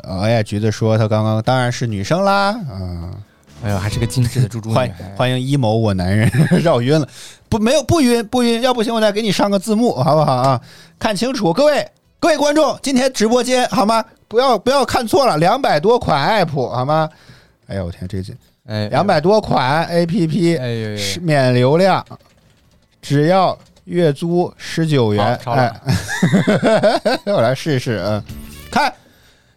[0.02, 3.13] 哎呀，橘子说她刚刚当然是女生啦，嗯、
[3.63, 6.28] 哎呦，还是个精致的猪猪女欢迎一某我男人
[6.63, 7.08] 绕晕了，
[7.48, 10.60] 不没有不晕不晕，要不行我再给你上个字幕好不好啊？
[10.98, 11.88] 看清楚，各位
[12.19, 14.04] 各位观众，今天直播间好吗？
[14.28, 17.08] 不要不要看错了，两百多款 app 好吗？
[17.67, 18.34] 哎呦我天，这这
[18.65, 22.04] 哎，两百多款 app 哎呦呦是免流量，
[23.00, 25.38] 只要月租十九元。
[25.43, 25.76] 好超了
[27.06, 28.24] 哎， 我来试一试啊，
[28.72, 28.93] 看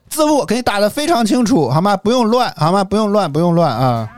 [0.09, 1.97] 字幕给你打的非常清楚，好吗？
[1.97, 2.83] 不用乱，好吗？
[2.83, 4.09] 不用乱，不用乱啊。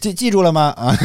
[0.00, 0.72] 记记住了吗？
[0.78, 0.96] 啊，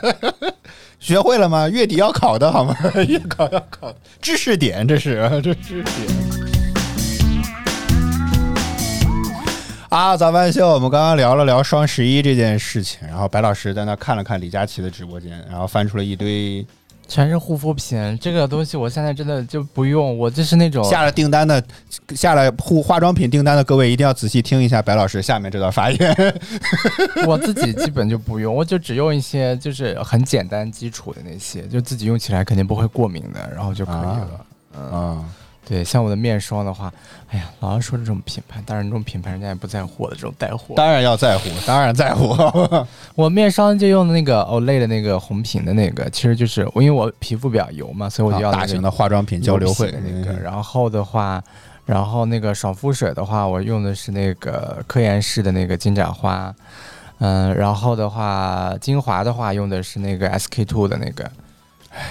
[1.00, 1.68] 学会了吗？
[1.68, 2.76] 月底要考的好吗？
[3.08, 6.49] 月考要考的知识点，这是啊，这知识点。
[9.90, 16.64] 啊，早饭秀，我们刚刚聊了聊双十一这件事情，然后白老师在那看了看李佳琦的直播间，然后翻出了一堆
[17.08, 21.60] 全是护肤品，这个东西我现在真的就不用，我就是那种下了订单的，
[22.14, 26.34] 下了护化妆品订单的各位一定要仔细听一下白老师下面这段发言。
[27.26, 34.46] 我自己基本就不用，我就只用一些就是很简单基础的那些，就自己用起来肯定不会过敏的，然后就可以了。
[34.80, 35.24] 啊，
[35.70, 36.92] 对，像我的面霜的话，
[37.28, 40.74] 哎呀，老是说这种品牌，当然这种品牌人家也不在乎我的这种带货。
[40.74, 42.36] 当然要在乎，当然在乎。
[43.14, 50.36] 我面霜就用的那个 Olay 的那个红瓶的那个，其实就是我因为我皮肤比较油嘛，所以我就要那个大型的化妆品交流会的那个。
[50.40, 51.40] 然后的话，
[51.86, 56.52] 然后那个爽肤水的话，我用的是那个科颜氏的那个金盏花，
[57.20, 61.30] 嗯，然后的话，精华的话用的是那个 SK two 的那个。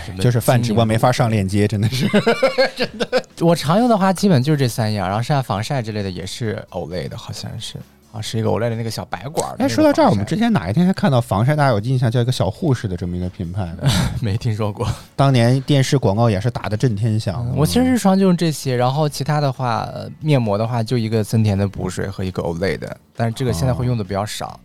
[0.06, 2.08] 什么就是泛直播没法上链接，真的是。
[2.76, 7.76] 真的我常用的话，基本就是这三样，然后剩下防晒之类的也是 Olay 的，好像是
[8.20, 9.68] 啊，是一个 Olay 的那个小白管儿哎。
[9.68, 13.90] 说到这儿，我们之前哪一天还看到防晒，大家有印象，叫一个小护士的这么一个品牌的，
[14.22, 14.88] 没听说过。
[15.16, 17.50] 当年电视广告也是打的震天响。
[17.56, 24.60] 我其实日常就用这些，然后其他的话，呃面膜的话就一个森田的补水和一个 Olay 的，但是这个现在会用的比较少，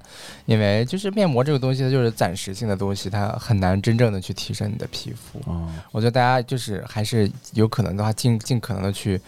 [0.47, 5.39] 因为就是面膜这个东西它就是暂时性的东西，它很难真正的去提升你的皮肤。
[5.51, 9.21] 哦，我觉得大家就是还是有可能的话，尽尽可能的去，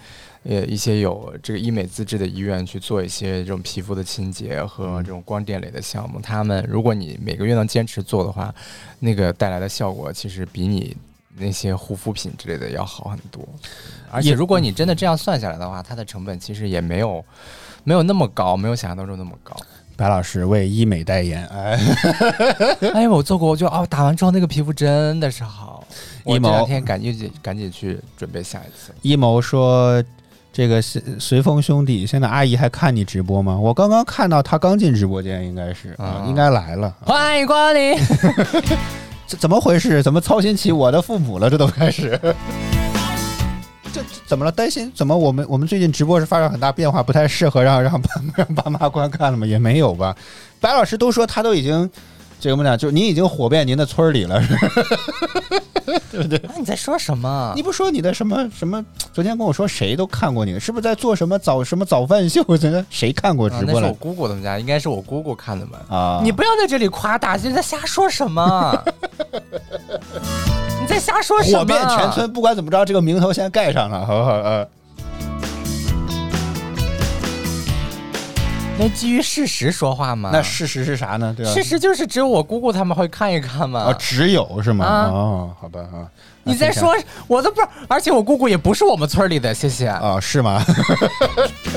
[0.48, 6.20] 呃，一些有这个医美资质的医院去做一些这种皮肤的清洁和这种光电类的项目。
[6.20, 8.54] 他们如果你每个月能坚持做的话，
[9.00, 10.96] 那个带来的效果其实比你
[11.36, 13.44] 那些护肤品之类的要好很多。
[14.08, 17.24] 而且如果你真的这样算下来的话，它的成本其实也没有
[17.82, 19.56] 没有那么高，没有想象当中那么高。
[19.96, 21.80] 白老师为医美代言，哎，
[22.94, 25.84] 哎，我做过，我就哦，打完之后那个皮肤真的是好。
[26.22, 28.92] 我这两天赶紧赶紧去准备下一次。
[29.02, 30.00] 一谋说。
[30.56, 33.58] 这个随随风兄弟，现在阿姨还看你直播吗？
[33.60, 36.90] 我刚刚看到他刚进直播间，应该是啊，啊应该来了。
[37.02, 37.94] 欢迎光临。
[39.28, 40.02] 这怎么回事？
[40.02, 41.50] 怎么操心起我的父母了？
[41.50, 42.18] 这都开始，
[43.92, 44.50] 这这怎么了？
[44.50, 45.14] 担心怎么？
[45.14, 49.46] 我们我们最近直播是发生很大变化，不太适合让让爸让爸妈观看了吗？
[49.46, 50.16] 也没有吧。
[50.58, 51.90] 白老师都说他都已经
[52.38, 52.76] 这个我们俩？
[52.76, 57.52] 就你已经火遍您的村里了，是吧 你在说什么？
[57.56, 58.84] 你不说你的什么什么？
[59.12, 62.42] 昨天跟我说谁都看过你，是不是在做什么早什么早饭秀？
[62.56, 65.78] 这个谁看过啊直播了那是我姑姑他们家，应该是我姑姑看的吧？
[65.88, 66.20] 啊？
[66.22, 68.84] 你不要在这里夸大，你在瞎说什么？
[70.80, 71.58] 你在瞎说什么？
[71.60, 74.32] 火遍全村，不管怎么着，这个名头先盖上了，好不好？
[74.32, 74.68] 呃，
[78.78, 80.30] 能基于事实说话吗？
[80.32, 81.32] 那事实是啥呢？
[81.36, 81.52] 对吧？
[81.52, 83.80] 事实就是只有我姑姑他们会看一看嘛。
[83.80, 84.84] 啊，只有是吗？
[84.84, 86.08] 啊哦，好吧啊，
[86.44, 86.94] 你在说，
[87.26, 89.86] 我都不而且我姑姑也不是我们村里的，谢谢。
[89.88, 90.20] 啊？
[90.20, 90.62] 是吗？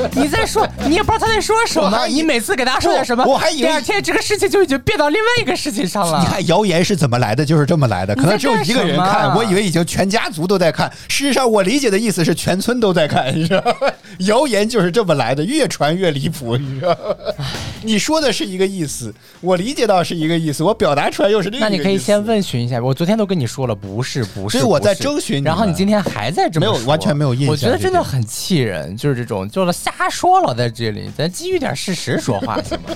[0.15, 2.07] 你在说，你也不知道他在说什么。
[2.07, 6.19] 你每次给大家说点什么，我还以为第二天这个事情就已经变到另外一个事情上了。
[6.19, 8.15] 你看谣言是怎么来的，就是这么来的。
[8.15, 10.91] 可能只有一个人看，我以为已经全家族都在看。
[11.07, 13.91] 事实上，我理解的意思是全村都在看，你知道吗？
[14.19, 17.45] 谣言就是这么来的，越传越离谱，你知道吗？
[17.81, 21.75] 你说的是一个意思，我理解到是一个意思，我表达出来又是另一个意思。
[21.75, 32.89] 那你可以先问询一下，我昨天都跟你说了，不是不是，所以我在征询你然后你今天还在这么没有完全没有印象我觉得真的很气人，就是这种就是瞎说了，在这里，咱基于点事实说话行吗？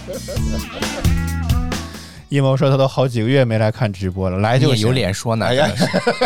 [2.30, 5.46] 一谋说他都好几个月没来看直播了，来就有脸说呢？
[5.46, 5.70] 哎呀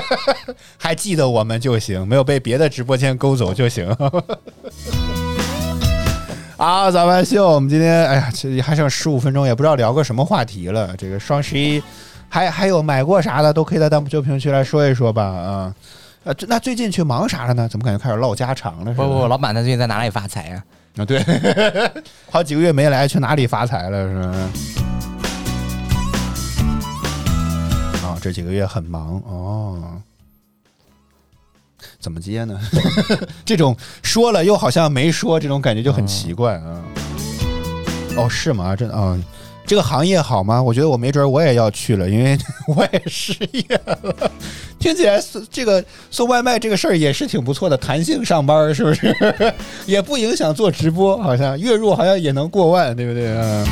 [0.80, 3.90] 还记得我们就行，没有被别的直播间勾走就行。
[6.56, 10.96] 啊，咱们秀，我们今天哎呀，这还剩十五分钟，也不知道聊个什么话题了。
[10.98, 11.84] 这个双十一
[12.30, 15.24] 还还有买过啥的，都可以在弹幕区评论区来说一说吧。
[15.24, 15.76] 啊，
[16.28, 17.70] 呃，这那最近去忙啥了呢？
[17.70, 18.92] 怎么感觉开始唠家常了？
[18.94, 20.62] 是吧不不，老板他最近在哪里发财呀？
[20.98, 21.24] 啊，对，
[22.30, 24.08] 好几个月没来，去哪里发财了？
[24.08, 24.50] 是吧？
[28.04, 30.02] 哦，这几个月很忙哦。
[32.00, 32.60] 怎么接呢？
[33.46, 33.74] 这种
[34.04, 36.84] 说了又好像没说，这种感觉就很奇怪啊。
[38.18, 38.76] 哦，是吗？
[38.76, 39.18] 真啊、
[39.68, 40.64] 这个行业好吗？
[40.64, 42.38] 我觉得我没准儿我也要去了，因为
[42.74, 44.32] 我也失业了。
[44.80, 49.14] 听起来送这个送外卖这个事儿也是挺不错的，弹性上班是不是？
[49.86, 53.28] 也不影响做直播，好像月入好像也能过万，对不对？
[53.38, 53.68] 嗯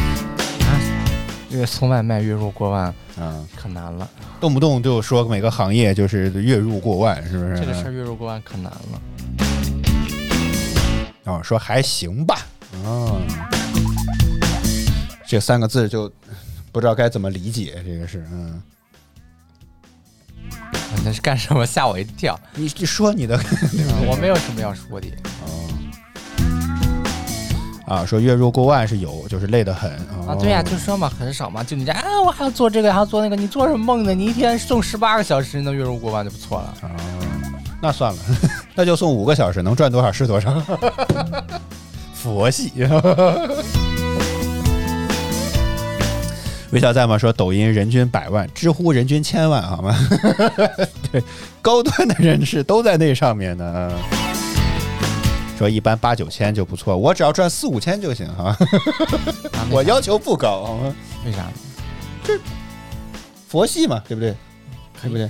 [1.49, 4.09] 这个送外卖月入过万嗯，可难了，
[4.41, 7.57] 动不动就说每个行业就是月入过万，是不是？
[7.57, 9.01] 这个事儿月入过万可难了。
[11.23, 12.39] 哦，说还行吧。
[12.83, 13.21] 哦，
[15.27, 16.11] 这三个字就
[16.71, 18.61] 不知道该怎么理解，这个是嗯。
[21.03, 21.65] 那是干什么？
[21.65, 22.39] 吓我一跳！
[22.53, 23.39] 你你说你的
[24.07, 25.07] 我没有什么要说的。
[27.87, 29.91] 啊，说月入过万是有，就是累得很
[30.27, 34.13] 啊，对呀、就说嘛，很少嘛，就你这啊，我还要做这个，还要做那个，你做什么梦呢？
[34.13, 36.73] 你一天送十八个小时，能月入过万就不错了。
[36.81, 36.89] 哦，
[37.81, 38.19] 那算了，
[38.73, 40.51] 那就送五个小时，能赚多少是多少。
[42.13, 42.71] 佛系。
[46.75, 47.17] 微笑在吗？
[47.17, 49.95] 说抖音人均百万，知乎人均千万，好吗？
[51.09, 51.23] 对，
[51.61, 53.89] 高端的人士都在那上面呢。
[55.57, 58.49] 说一般八九千就不错，我只要赚四五千就行哈。
[59.53, 60.93] 啊我要求不高，好吗？
[61.25, 61.45] 为啥
[62.25, 62.37] 这？
[63.47, 64.35] 佛系嘛，对不对？
[65.01, 65.29] 对不对？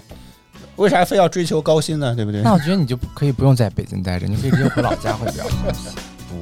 [0.78, 2.16] 为啥非要追求高薪呢？
[2.16, 2.42] 对不对？
[2.42, 5.52] 那我觉得你就可以不用在北京待着，你可以直接回老家会比较好。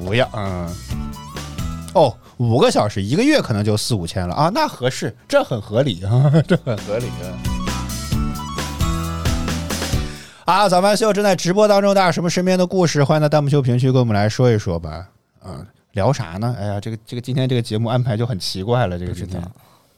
[0.02, 1.03] 不要，嗯。
[1.94, 7.30] 哦，五个小时一个月可能就四五千了啊，那合适，这很合理啊， 这很合理啊。
[10.44, 15.08] 啊，早饭秀正在直播当中，大家有什么身边的故事，欢迎在弹幕秀评论区跟我们来说一说吧。
[15.40, 16.56] 啊，聊啥呢？
[16.58, 19.40] 哎呀，这个这个今天这个节目安排就很奇怪了，这个今天。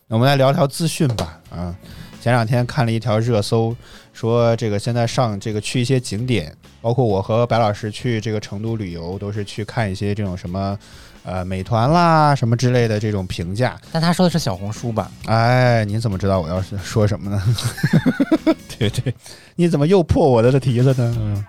[0.09, 1.41] 我们来聊聊资讯吧。
[1.49, 1.75] 啊，
[2.21, 3.75] 前两天看了一条热搜，
[4.13, 10.79] 说这个现在上这个去一些景点，包括我和白老师去这个成都旅游，都是去看一些这种什么。
[11.27, 15.11] 呃，美团啦什么之类的这种评价，但他说的是小红书吧？
[15.27, 17.43] 哎，您怎么知道我要是说什么呢？
[18.79, 19.12] 对对，
[19.57, 21.16] 你怎么又破我的的题了呢？
[21.18, 21.45] 嗯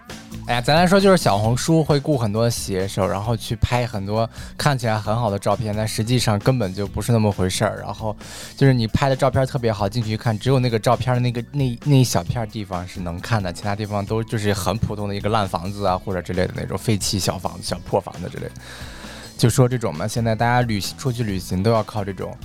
[0.48, 7.82] 哎呀，咱来说就是小红书会雇很多写手，然后去拍很多看起来很好的照片，但实际上根本就不是那么回事儿。
[7.82, 8.16] 然后
[8.56, 18.52] 就是你拍的照片特别好，进去一看，只有那个照片的那个那那一小片地方是能看的，其他地方都就是很普通的一个烂房子啊，或者之类的那种废弃小房子、小破房子之类的。
[19.38, 22.36] 就说这种嘛，现在大家旅行出去旅行都要靠这种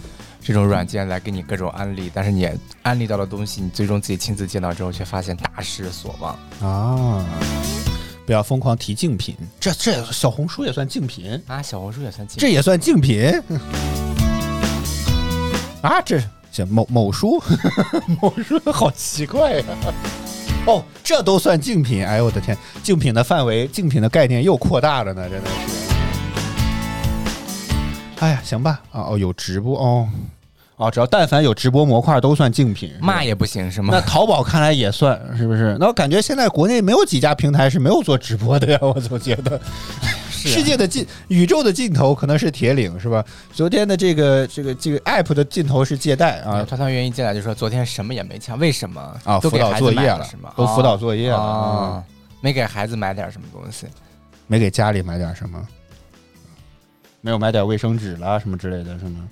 [0.42, 2.48] 这种软件来给你各种安利，但是你
[2.82, 6.38] 安利到的东西，你最终自己亲自见到之后，却发现大失所望。
[6.60, 7.24] 啊，
[8.26, 13.22] 不要疯狂提竞品，这这小红书也算竞品，啊，小红书也算竞这也算竞品
[15.80, 16.02] 啊？
[16.04, 16.20] 这
[16.52, 17.42] 这某某书，
[18.20, 19.64] 某书好奇怪呀、
[20.66, 22.04] 哦，这都算竞品？
[22.06, 25.81] 哎呦我的天，竞品的范围、竞品的概念又扩大了呢，真的是。
[28.22, 30.08] 哎呀，行吧，啊哦，有直播哦，
[30.76, 34.00] 哦，只要但凡有直播模块都算竞品，骂也不行是吗那？
[34.02, 35.76] 淘宝看来也算，是不是？
[35.80, 39.60] 那我感觉现在国内没有几家平台是没有做直播的呀，我总觉得。
[40.30, 43.24] 是啊世界的尽宇宙的尽头可能是铁岭，是吧？
[43.52, 49.00] 昨天的这个这个这个 app 的尽头是借贷啊团团圆一进来就说昨天什么也没抢，为什么？
[49.24, 50.52] 啊，辅导都给孩子作业了买了是吗？
[50.56, 52.04] 都辅导作业了
[52.40, 53.86] 没给孩子买点什么东西。
[54.48, 55.64] 没给家里买点什么，
[57.22, 59.28] 没有买点卫生纸啦什么之类的，是吗？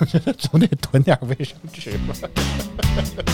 [0.00, 2.14] 我觉得总得囤点卫生纸吧。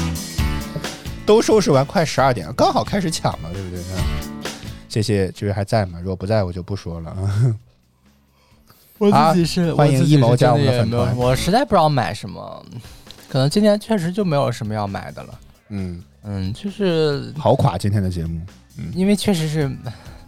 [1.24, 3.80] 都收拾完，快十二点了，刚好开始抢了，对不对？
[3.80, 3.96] 嗯，
[4.88, 5.98] 谢谢，这位还在吗？
[5.98, 7.56] 如果不在，我就不说了啊。
[8.98, 12.66] 我自己是欢迎一毛加我们的粉团我实在不知道买什么，
[13.30, 15.40] 可能今年确实就没有什么要买的了。
[15.70, 18.38] 嗯，嗯，就是好垮今天的节目
[18.94, 19.70] 因为确实是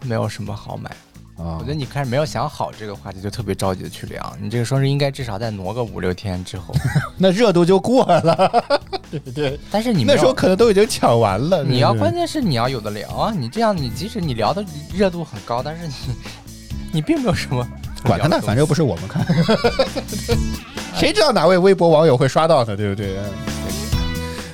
[0.05, 0.89] 没有什么好买。
[1.35, 4.35] 啊我觉得你开始没有想好这个话题，就特别着急的去聊。
[4.39, 6.73] 你这个双十一应该至少再挪个五六天之后，
[7.17, 8.51] 那热度就过了，
[9.09, 9.59] 对不对？
[9.71, 11.63] 但是你那时候可能都已经抢完了。
[11.63, 13.33] 你要关键是你要有的聊啊！
[13.35, 14.63] 你这样，你即使你聊的
[14.93, 15.93] 热度很高，但是你
[16.93, 17.67] 你并没有什么
[18.05, 19.25] 管他呢，反正又不是我们看，
[20.95, 22.77] 谁知道哪位微博网友会刷到呢？
[22.77, 23.17] 对不对？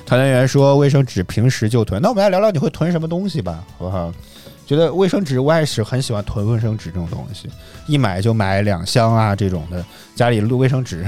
[0.06, 4.12] 团队员说卫生纸平时就囤，那我们来聊聊你会囤什么东西吧，好不好？
[4.70, 7.48] 觉得卫生纸我也是很喜欢囤卫生纸这种东西，
[7.88, 11.04] 一买就买两箱啊这种的，家里卫生纸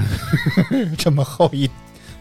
[0.99, 1.71] 这么厚一，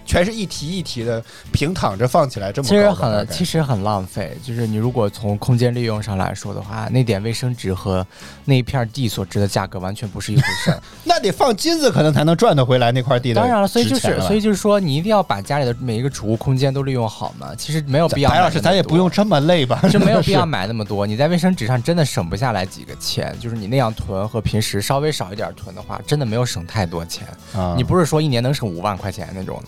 [0.04, 1.22] 全是一提一提的
[1.52, 4.36] 平躺着放起来这么其实很其实很浪费。
[4.42, 8.06] 就是你如果从空间利用上来说的话，那点卫生纸和
[8.44, 10.82] 那一片地所值的价格完全不是一回事儿。
[11.04, 17.54] 那得放金子可能才能赚得回来那块地的当然了，所以就是所以就是说，你一定要把家里的每一个储物空间都利用好嘛。
[17.56, 18.30] 其实没有必要。
[18.30, 19.80] 白老师，咱也不用这么累吧？
[19.90, 21.06] 就没有必要买那么多。
[21.06, 27.26] 你在卫生纸上真的省不下来几个钱，就是你那样囤和平时稍微少一点囤的话，真的没有省太多钱。
[27.54, 29.62] 啊你不是说一年能省五万块钱那种，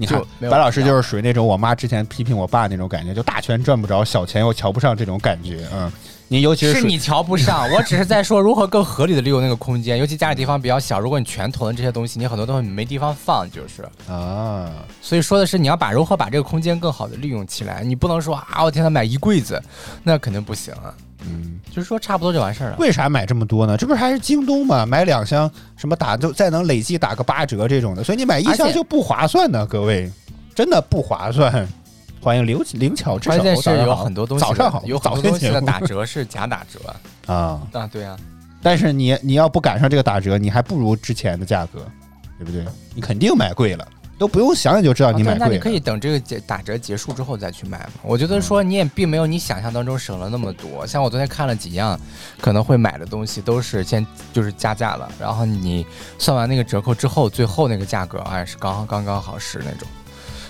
[0.00, 5.68] 你看就，白老师就是属于那种我妈之前批评我爸那种感觉，就大钱赚不着，小钱又瞧不上这种感觉。
[5.74, 5.92] 嗯，
[6.28, 13.86] 你尤其是是你瞧不上，我只是在说如何更合理的利用那个空间，尤其家里地方比较小，如果你全囤这些东西，你很多东西没地方放，就是。
[14.10, 14.72] 啊，
[15.02, 19.62] 所以说的是你要把如何把这个空间更好的利用起来，你不能说啊，我天呐买一柜子，
[20.02, 20.94] 那肯定不行啊。
[21.22, 22.76] 嗯，就是说差不多就完事儿了。
[22.78, 23.76] 为啥买这么多呢？
[23.76, 24.86] 这不是还是京东吗？
[24.86, 30.10] 买两箱什么打就再能累计打个八折这种的，所以你买一箱就不划算呢，各位，
[30.54, 31.66] 真的不划算。
[32.22, 36.78] 欢迎刘灵巧之手，关键是有很多东西，早上好，有很多东西的打折是假打折
[37.32, 38.14] 啊，啊，对啊。
[38.62, 41.80] 但是你你要不赶上这个打折，你还不如之前的价格，
[42.38, 42.62] 对不对？
[42.94, 43.88] 你肯定买贵了，
[44.20, 47.92] 都不用想你就知道你买贵那你可以等这个结打折结束之后再去买嘛。
[48.02, 50.86] 我觉得说你也并没有你想象当中省了那么多。
[50.86, 51.98] 像我昨天看了几样
[52.38, 55.86] 可能会买的东西，都是先就是加价了，然后你
[56.18, 59.88] 算完那个折扣之后，最后那个价格哎是刚刚刚好是那种。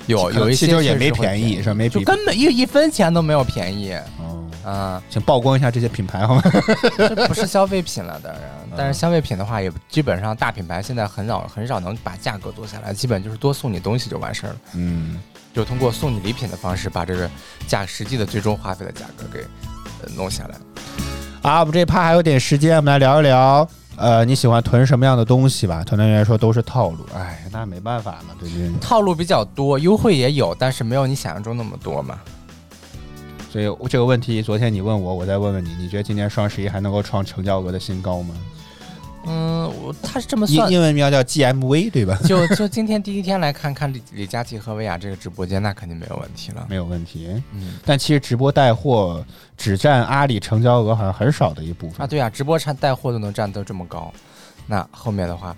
[0.07, 5.03] 有有一些其实也没便宜是吧没比就根本一一分钱都没有便宜哦，啊。
[5.09, 6.43] 请曝光一下这些品牌好吗？
[6.97, 8.43] 这不是消费品了，当然，
[8.77, 15.19] 但是消费品的话，也基本上大品牌现在很少很少能把价格做下来，基本就是多送你东西就完事儿了，嗯，
[15.55, 17.31] 就通过送你礼品的方式把这个
[17.67, 19.41] 价实际的最终花费的价格给
[20.03, 20.57] 呃弄下来。
[21.43, 23.69] 啊，我们这一趴还有点时间，我们来聊一聊。
[24.01, 25.85] 呃，你喜欢囤什么样的东西吧？
[25.85, 28.71] 团队员说都是套路，哎，那没办法嘛，对不对？
[28.81, 32.19] 套路比较多，优惠也有，但是没有你想象中那么多嘛。
[33.53, 38.35] 所以这个问题，昨天你问我，我再问问你，你觉得今年双十一还能够创成交额的新高吗？
[39.27, 42.19] 嗯，我他是这么英算，英文名叫 GMV 对吧？
[42.25, 46.67] 就就今天第一天来看看李李佳琦和薇娅这个直播间，那肯定没有问题了。
[46.69, 47.29] 没有问题。
[47.53, 49.25] 嗯但其实直播带货
[49.57, 54.13] 只占阿里成交额好像很少的一部分啊，对啊，直播产带货都能占到这么高，
[54.67, 55.55] 那后面的话，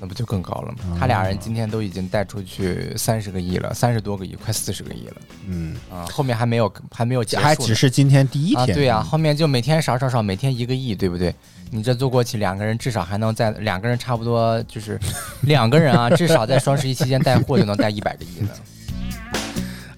[0.00, 0.96] 那不就更高了吗？
[0.98, 6.04] 他俩人今天都已经带出去三十个亿了，三十多个亿，快四十个亿了嗯，啊！
[6.10, 8.76] 后面还没有还没有结束，还只是今天第一啊，天。
[8.76, 11.32] 对啊，后面就每天少少少，每天一个亿，对不对？
[11.74, 14.96] 你这坐过去，两个人至少还能在两个人差不多就是
[15.40, 18.48] 两个人啊，至少在双十一期间带货就能带一百个亿呢。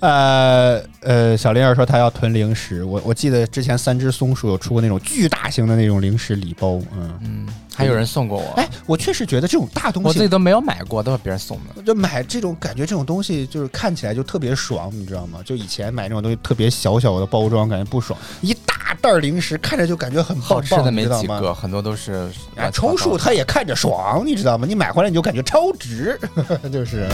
[0.00, 11.82] 呃呃，小林儿说他要囤零食，我我记得之前三只松鼠有出过那种巨大型的那种零食礼包，嗯，嗯，还有人送过我，哎，我确实觉得这种大东西，我自己都没有买过，都是别人送的。
[11.82, 15.40] 就买这种感觉，这种东西就是看起来就特别爽，你知道吗？
[15.44, 21.04] 就以前买那种东西特别小小的包装，感觉不爽，一大袋儿零食看着就感觉很棒棒，好吃的没？
[21.06, 24.66] 几个，很多都是啊，抽数它也看着爽，你知道吗？
[24.68, 26.18] 你买回来你就感觉超值，
[26.72, 27.08] 就是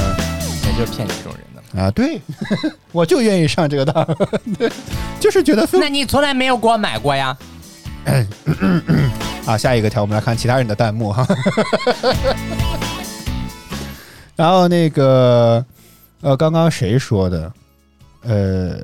[0.67, 1.83] 也就是骗你这种人的。
[1.83, 2.21] 啊，对，
[2.93, 4.07] 我就愿意上这个当，
[5.19, 7.37] 就是觉得那你从来没有给我买过呀？
[9.47, 11.27] 啊，下一个条我们来看其他人的弹幕哈。
[14.37, 15.65] 然后那个
[16.21, 17.53] 呃，刚刚谁说的？
[18.23, 18.77] 呃，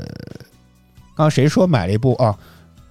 [1.15, 2.37] 刚刚谁说买了一部啊？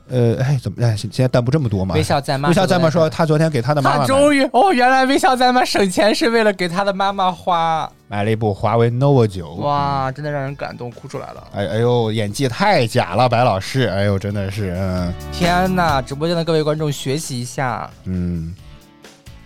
[0.10, 0.95] 呃，哎，怎么哎？
[0.95, 1.93] 现现在弹幕这么多吗？
[1.95, 2.47] 微笑在吗？
[2.49, 2.89] 微笑在吗？
[2.89, 5.66] 说他昨天给他的妈妈他终于哦，原来微笑在吗？
[5.66, 9.49] 省钱是为了给他的妈妈花，买了一部华为 nova 九。
[9.55, 11.47] 哇，真的让人感动，哭出来了。
[11.53, 17.89] 哎哎呦，演技太假了，白老师，哎呦，真的是，嗯天呐，直播间的各位观众学习一下。
[18.05, 18.55] 嗯，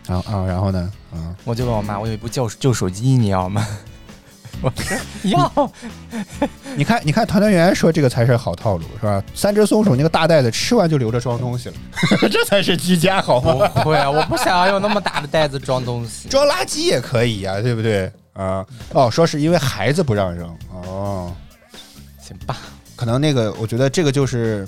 [0.07, 3.66] 然后啊，然后呢，嗯，我就问我妈，我有一部旧旧手机，你要吗？
[5.26, 5.72] 要
[6.76, 9.24] 你看，你看，团团圆说这个才是好套路，是吧？
[9.34, 11.76] 三只松鼠那个大袋子吃完就留着装东西了，
[12.30, 13.68] 这才是居家好不吗？
[13.84, 16.30] 会啊，我不想要用那么大的袋子装东西。
[16.30, 18.12] 装垃圾也可以呀、对不对？
[18.34, 21.34] 啊，哦，说是因为孩子不让扔，哦，
[22.22, 22.57] 行吧，
[22.95, 24.68] 可能那个，我觉得这个就是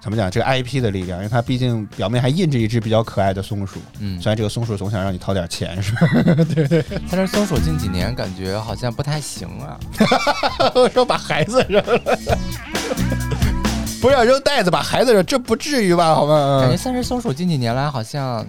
[0.00, 6.00] 怎么讲，这个 IP 的力量，因为它毕竟表面还印着一只比较可爱的松鼠，嗯虽然这个松鼠总想让你掏点钱，是吧？
[6.54, 9.78] 对对但是松鼠近几年感觉好像不太行啊。
[10.74, 12.18] 我说把孩子扔了，
[14.00, 16.14] 不要扔袋子，把孩子扔，这不至于吧？
[16.14, 16.60] 好吗？
[16.62, 18.46] 感觉三只松鼠近几年来好像，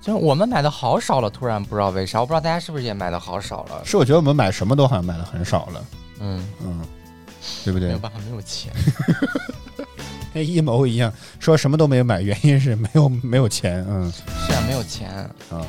[0.00, 3.80] 就是我们买的好少了，突然不知道为啥，我不知道大家是不是也买的好少了。
[3.84, 5.84] 是，我觉得我们买什么都好像买的很少了，
[6.18, 6.80] 嗯，嗯，
[7.64, 7.98] 对不对没有？
[8.00, 8.72] 办法，没有钱。
[10.38, 14.10] 跟一谋一样，说什么都没有买，原因是没有没有钱，嗯。
[14.46, 15.28] 是啊，没有钱。
[15.50, 15.64] 嗯。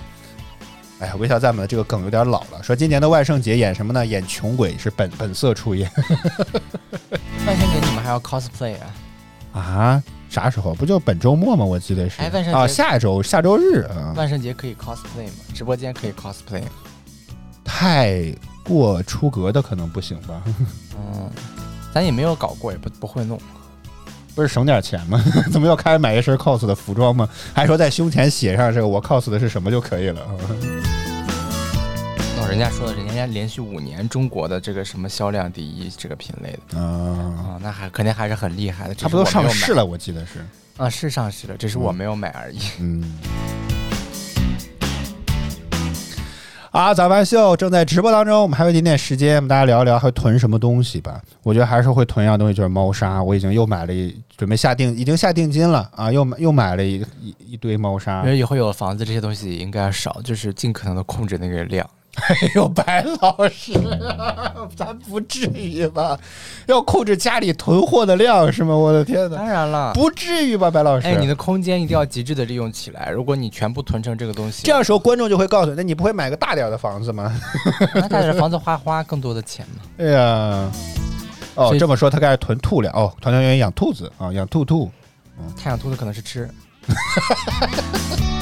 [1.00, 2.62] 哎呀，微笑赞们的这个梗有点老了。
[2.62, 4.06] 说今年的万圣节演什么呢？
[4.06, 5.90] 演穷鬼是本本色出演
[7.48, 8.76] 万圣节你们还要 cosplay
[9.54, 9.60] 啊？
[9.60, 10.04] 啊？
[10.30, 10.76] 啥时候？
[10.76, 11.66] 不就本周末吗？
[11.66, 12.22] 我记得是。
[12.22, 15.34] 哎万圣节啊，下周下周日啊，万圣节可以 cosplay 吗？
[15.56, 16.70] 直播间可以 cosplay 吗？
[17.64, 18.32] 太
[18.64, 20.44] 过出格的可能不行吧？
[20.96, 21.30] 嗯，
[21.94, 23.40] 咱也没有搞过，也不不会弄。
[24.40, 25.22] 不是省点钱吗？
[25.52, 27.28] 怎么又开始买一身 cos 的服装吗？
[27.54, 30.22] 还说在胸前写上这个我 cos 的是什么就可以了？
[32.38, 38.96] 哦，人家说的，人家连续五年中国的这个什么销量第一这个品类的啊，啊，那还肯定还是很厉害的。
[38.96, 39.86] 只它不都是我没有买上市了？
[39.86, 40.40] 我记得是。
[40.78, 40.90] 啊？
[40.90, 42.60] 是上市了，只是我没有买而已。
[42.80, 43.20] 嗯。
[46.80, 51.22] 啊，早班秀正在直播当中，我们还有一点点时间，我们大家聊一聊还会囤什么东西吧。
[51.44, 53.22] 我觉得还是会囤一样东西，就是猫砂。
[53.22, 58.30] 我已经又买了一，准备下定，已经下定金了啊，又买又买了一一一堆猫砂因。
[58.30, 61.86] 为以后有了房子，这些东西应该少，就是尽可能的控制那个量。
[62.16, 63.72] 哎呦，白老师，
[64.76, 66.20] 咱不至于吧？
[66.66, 68.76] 要控制家里囤货的量是吗？
[68.76, 71.08] 我的天哪，当然了，不至于吧，白老师？
[71.08, 73.10] 哎，你的空间一定要极致的利用起来。
[73.10, 77.34] 如果你全部囤成这个东西，这样时候观众就会告诉你，那你不会买个大点的房子吗？
[77.96, 79.84] 那带着房子花花更多的钱嘛。
[80.00, 80.72] 哎呀，
[81.56, 84.92] 哦这么说他开始囤兔粮哦，团团圆圆养兔子啊，养兔兔。
[85.56, 86.50] 太阳兔子可能是吃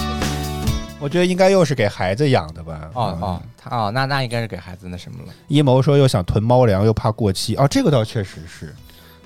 [0.99, 2.79] 我觉得应该又是给孩子养的吧？
[2.85, 5.33] 嗯哦哦，他哦，那那应该是给孩子那什么了。
[5.47, 8.73] 一谋说又想囤猫粮，又怕过期哦，这个倒确实是。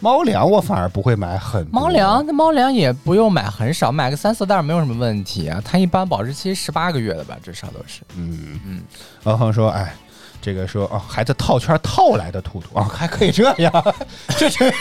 [0.04, 5.62] 猫粮我反而不会买很多猫粮，那猫粮也不用买很少，买个三四袋儿没有什么问题啊。
[5.64, 8.02] 它一般保质期十八个月的吧，至少都是。
[8.18, 8.82] 嗯嗯，
[9.24, 9.94] 王恒说，哎，
[10.42, 13.72] 这个说哦，孩子套圈套来的兔兔啊、还可以这样，
[14.40, 14.72] 这这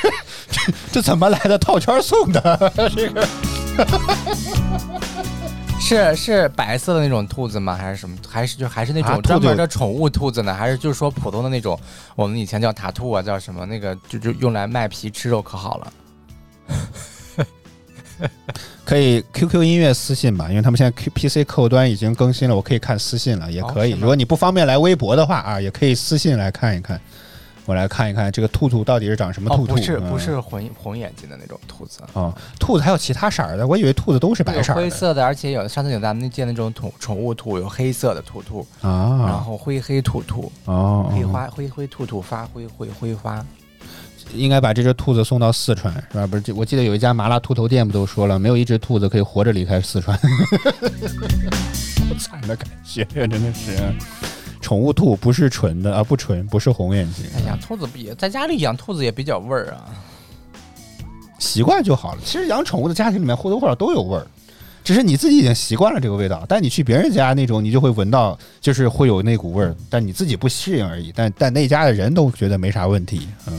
[0.50, 2.72] 这这怎么来的套圈送的？
[2.96, 3.26] 这个
[5.80, 7.74] 是是白色的那种兔子吗？
[7.74, 8.16] 还是什么？
[8.28, 10.54] 还是就还是那种专门的宠物兔子呢？
[10.54, 11.78] 还是就是说普通的那种？
[12.14, 13.66] 我们以前叫塔兔啊，叫什么？
[13.66, 15.92] 那个就就用来卖皮吃肉可好了。
[18.84, 23.94] 可以 QQ 音乐私信吧，因为他们现在 Q PC 客户端已经更新了，我可以看私信了，也可以。
[23.94, 27.00] 哦如果你不方便来微博的话啊，也可以私信来看一看。
[27.70, 29.74] 我来看一看这个兔兔到底是长什么哦，兔兔？
[29.76, 38.90] 不是嗯不是红红眼睛的那种兔子，哦，兔子还有其他色儿的，我以为兔子都是白色灰色的，而且有上次有咱们那见那种宠宠物兔，有黑色的兔兔啊，
[39.20, 39.44] 然啊。
[39.46, 43.46] 后灰黑兔兔，哦，黑花灰灰兔兔发灰灰灰花。
[44.34, 46.26] 应该把这只兔子送到四川，是吧？
[46.26, 53.76] 不是，我记得有一家麻辣兔头店不都说了，没有一只兔子可以活着离开四川，好 惨的感觉，真的是。
[54.60, 59.88] 宠物兔不是纯的啊，不纯，不是红眼睛，哎呀，兔子不也在家里养兔子也比较味儿啊。
[61.38, 62.20] 习惯就好了。
[62.24, 64.26] 其实养宠物的家庭里面或多或少都有味儿，
[64.84, 71.10] 只是你自己已经习惯了这个味道，但你去别人家那种，你就会闻到，就是会有那股味儿，但你自己不适应而已。
[71.16, 73.54] 但但那家的人都觉得没啥问题，嗯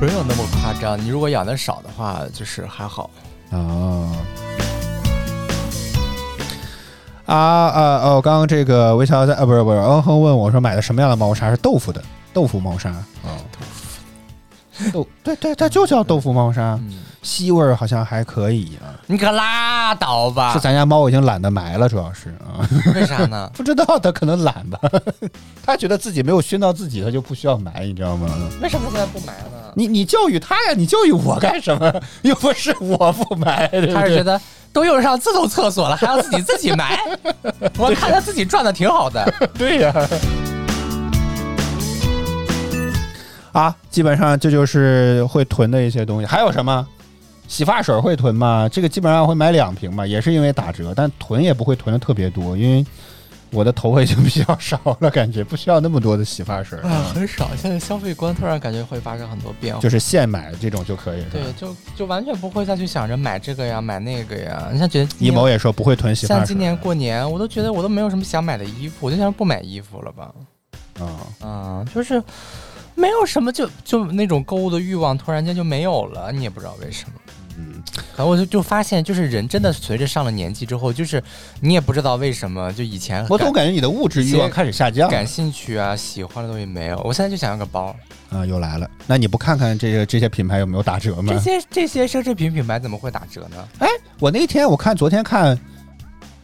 [0.00, 3.08] 没有那么夸张，你如果养的少的话，就是还好。
[3.50, 4.10] 啊。
[7.34, 8.20] 啊啊哦！
[8.22, 12.02] 刚刚这个微笑在啊，不是不是，嗯哼问我说买的什么样的猫砂是豆腐的
[12.32, 13.38] 豆腐猫砂啊？
[14.92, 18.96] 豆对对，它就叫豆腐猫砂，嗯，吸味儿好像还可以啊。
[19.06, 20.52] 你可拉倒吧！
[20.54, 23.50] 是咱家猫已经懒得埋了，主要是啊，为啥呢？
[23.54, 24.78] 不知道它可能懒吧，
[25.64, 28.26] 它觉得自己没有熏到自己，它就不需要埋，你知道吗？
[28.62, 29.70] 为什么现在不埋呢？
[29.76, 31.92] 你你教育它呀，你教育我干什么？
[32.22, 34.40] 又不是我不埋，对不对他是觉得
[34.72, 36.98] 都用上自动厕所了， 还要自己自己埋？
[37.76, 39.32] 我看他自己赚的挺好的。
[39.58, 40.08] 对呀、
[43.52, 46.26] 啊，基本上这就是会囤的一些东西。
[46.26, 46.86] 还有什么？
[47.48, 48.68] 洗发水会囤吗？
[48.70, 52.86] 这个基本上会买两瓶吧，也是因为打折，但囤也不会囤的特别多，因为
[53.52, 57.50] 我的头发已经比较少了，感觉不需要那么多的洗发水儿，啊，很少。
[57.56, 59.80] 现在消费观突然感觉会发生很多变化。
[59.80, 61.20] 就是现买这种就可以。
[61.20, 64.68] 是吧对，就就完全不会再去想着买这个呀，买那个呀。
[64.72, 66.38] 你像觉得一某也说不会囤洗发水。
[66.38, 70.32] 像今年过年，我都觉得我都没有什么想买的衣服，我就想不买衣服了吧。
[71.00, 72.22] 啊，嗯，就是
[72.94, 77.14] 没有什么就就那种购物的欲望，突然间就没有了，你也不知道为什么。
[77.60, 77.82] 嗯，
[78.16, 81.22] 可能我就就发现，就是人真的随着上了年纪之后，就是
[81.60, 86.98] 你也不知道为什么，就以前我总感觉你的物质欲望开始下降感兴趣啊、喜欢的东西没有。
[87.04, 87.94] 我现在就想要个包，
[88.30, 88.90] 啊，又来了。
[89.06, 91.38] 那你不看看这个这些品牌有没有打折吗这？
[91.38, 93.68] 些这些奢侈品品牌怎么会打折呢？
[93.78, 93.88] 哎
[94.18, 95.58] 我那天我看昨天看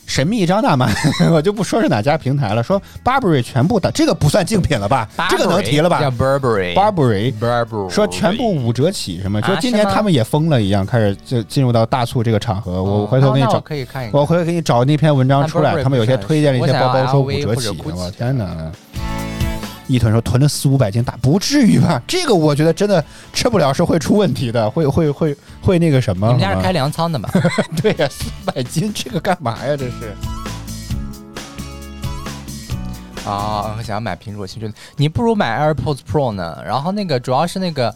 [0.07, 0.89] 神秘张大妈，
[1.33, 5.09] 我就不说是哪家平台了，说 Burberry 全部打，这个不算竞品了吧？
[5.29, 6.75] 这个能提了吧叫 Burberry。
[6.75, 7.33] ？Burberry。
[7.39, 9.41] Burberry 说全部五折起，什么？
[9.41, 12.83] 啊说今年他们也疯了一样，开始就进入到大促这个场合。
[12.83, 14.19] 我哦回头给你找可以看一看。
[14.21, 18.47] 我回头给你找那篇文章出来，他们有些推荐了一些包包说五折起我天哪！
[19.87, 22.01] 一屯说囤了四五百斤大，不至于吧？
[22.09, 26.26] 这个我觉得真的吃不了是会出问题的，会会会会那个什么？
[26.28, 27.30] 你们家是开粮仓的吧？
[27.80, 29.76] 对呀，四百斤这个干嘛呀？
[29.76, 30.14] 这是
[33.28, 36.62] 啊，想要买苹果新出的，你不如买 AirPods Pro 呢。
[36.64, 37.95] 然后那个主要是那个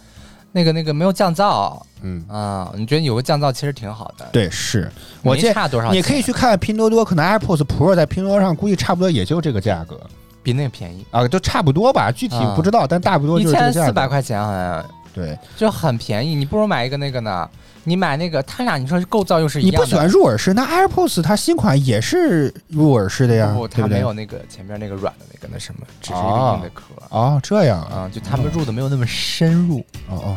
[0.52, 4.90] 那个那个没有降噪嗯，啊，你觉得有个降噪其实挺好的。，对，是
[5.22, 10.00] 我差多少钱，你可以去看拼多多，可能 AirPods Pro 在拼多多上估计差不多也就这个价格
[10.42, 13.80] 比那个便宜，啊，就差不多吧，具体啊不知道，但大不多一就是这个价格。
[13.80, 14.84] 千四百块钱好像
[15.14, 17.48] 对，就很便宜，你不如买一个那个呢。
[17.84, 23.88] 你买那个，它俩你说构造又是一样的，你不喜欢入耳式，那 AirPods 它新款也是入耳式的呀，不，对不对？
[23.88, 26.82] 它没有那个前面那个软的那个那什么，只是一个哦硬的壳。
[27.08, 29.78] 哦，这样啊，啊，就他们入的没有那么深入。
[30.10, 30.36] 哦哦，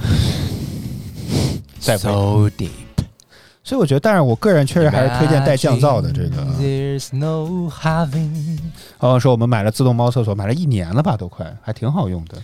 [1.78, 2.70] 再不 So deep，
[3.70, 6.42] 所以我觉得，但是我个人确实还是推荐带降噪的这个。
[7.16, 8.58] No having。
[8.98, 12.36] 哦，说我们买了自动猫厕所，买了一年了吧，都快，还挺好用的。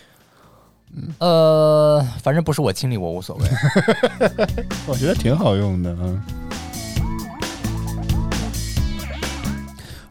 [1.18, 3.48] 呃，反正不是我清理，我无所谓。
[4.86, 6.22] 我觉得挺好用的，嗯。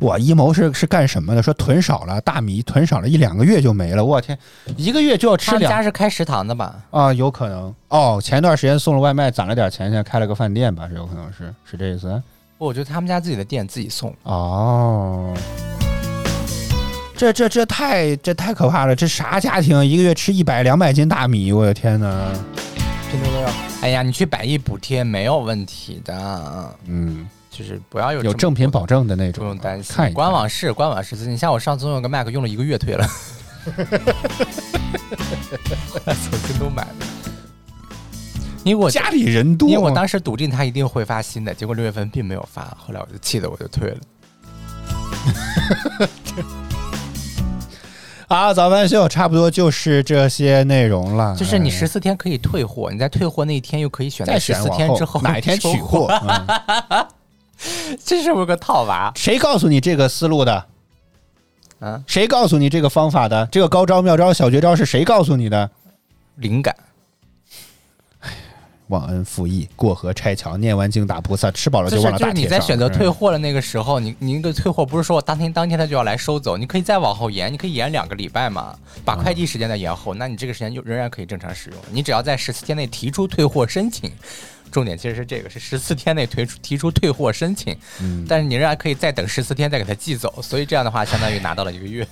[0.06, 1.43] 哇，一谋是是干什么的？
[1.43, 4.06] 说囤少了大米，囤少了一两个月就没了。
[4.06, 4.38] 我天，
[4.78, 6.76] 一个月就要吃他们家是开食堂的吧？
[6.91, 7.12] 啊？
[7.14, 8.20] 有可能哦。
[8.24, 10.88] 前段时间送了外卖，攒了点钱，现在开了个饭店吧？
[10.88, 12.22] 是有可能是是这意思？
[12.58, 14.16] 不我觉得他们家自己的店自己送。
[14.24, 15.34] 哦，
[17.18, 18.95] 这这这太这太可怕了！
[18.95, 21.51] 这啥家庭一个月吃一百两百斤大米？
[21.51, 22.32] 我的天哪！
[23.12, 23.49] 拼多多要，
[23.82, 27.28] 哎呀，你去百亿补贴没有问题的，嗯，
[27.58, 29.95] 就是不要有有正品保证的那种不，用担心。
[29.95, 33.74] 看一看官网是官网是，你像我上次用个 Mac 用了一个月退了，后
[36.03, 37.06] 来从京东买的。
[38.66, 43.97] 因为我家里人多，因为我当时笃定他一定会发新的，结果六月份并没有发，后来我就气得我就退了。
[48.28, 51.36] 啊，早饭秀差不多就是这些内容了。
[51.39, 56.08] 就是你哎十四天可以退货，你在退货那一天又可以选择在十四天之后哪一天取收货？
[56.89, 57.06] 嗯
[58.03, 59.12] 这是不是个套娃？
[59.16, 60.66] 谁告诉你这个思路的？
[61.80, 63.47] 啊，谁告诉你这个方法的？
[63.51, 65.70] 这个高招妙招小绝招是谁告诉你的？
[66.36, 66.76] 灵感。
[68.89, 72.47] 忘恩负义，过河拆桥，念完经打菩萨，吃饱了就是忘了就是你打铁。
[72.47, 81.80] 在选择退嗯货的那个时候，你你那个退货不是说我当天当天他就要来收走，你可以再往后延，你可以延两个礼拜嘛，把快递时间再延后，那你这个时间就仍然可以正常使用。
[81.89, 84.12] 你只要在十四天内提出退货申请，
[84.76, 92.06] 重点其实是这个是十四天内推出提出退货申请，嗯但是你仍然可以再等十四天再给他寄走，所以这样的话相当于拿到了一个月。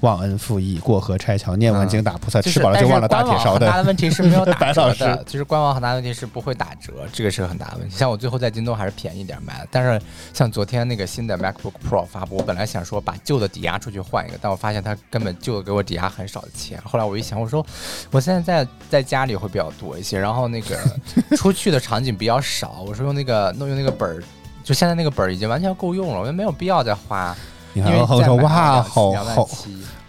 [0.00, 7.96] 忘恩负义，过河拆桥，念完经打菩萨，就是吃饱了就忘了打铁勺但是官网很大的问题是没有 打折的师，就是官网很大的问题是不会打折，这个是个很大的问题。
[7.96, 10.00] 像我最后在京东还是便宜点买的，但是
[10.34, 16.80] 像昨天那个新的 MacBook Pro 发布，我本来想说把旧的抵押出去换一个，但我发现它根本旧的给我抵押很少的钱。
[16.84, 17.64] 后来我一想，我说
[18.10, 20.78] 我现在在在家里会比较多一些，然后那个
[21.36, 24.22] 出去的场景比较少，我说用那个弄用那个本儿。
[24.62, 27.32] 就现在那个本儿已经完全够用了，我觉得没有必要再花。
[27.76, 29.48] 你因为看后说哇，两好好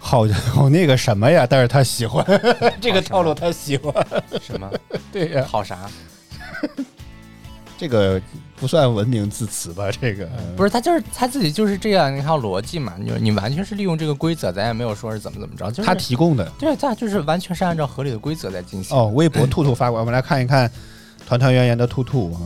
[0.00, 2.24] 好好那个什么呀，但是他喜欢
[2.80, 3.94] 这个套路，他喜欢。
[4.40, 4.70] 什么？
[5.12, 5.78] 对呀、好啥？
[7.76, 8.18] 这个
[8.56, 9.90] 不算文明字词吧？
[10.00, 18.96] 这个不是他就是他自己就是这样一套逻辑嘛，你你完全是利用这个规则，咱也没有说是怎么怎么着，就是他提供的对，他就是完全是按照合理的规则在进行。
[18.96, 19.08] 哦。
[19.14, 20.70] 微博兔兔发过来，我们来看一看
[21.26, 22.40] 团团圆圆的兔兔啊。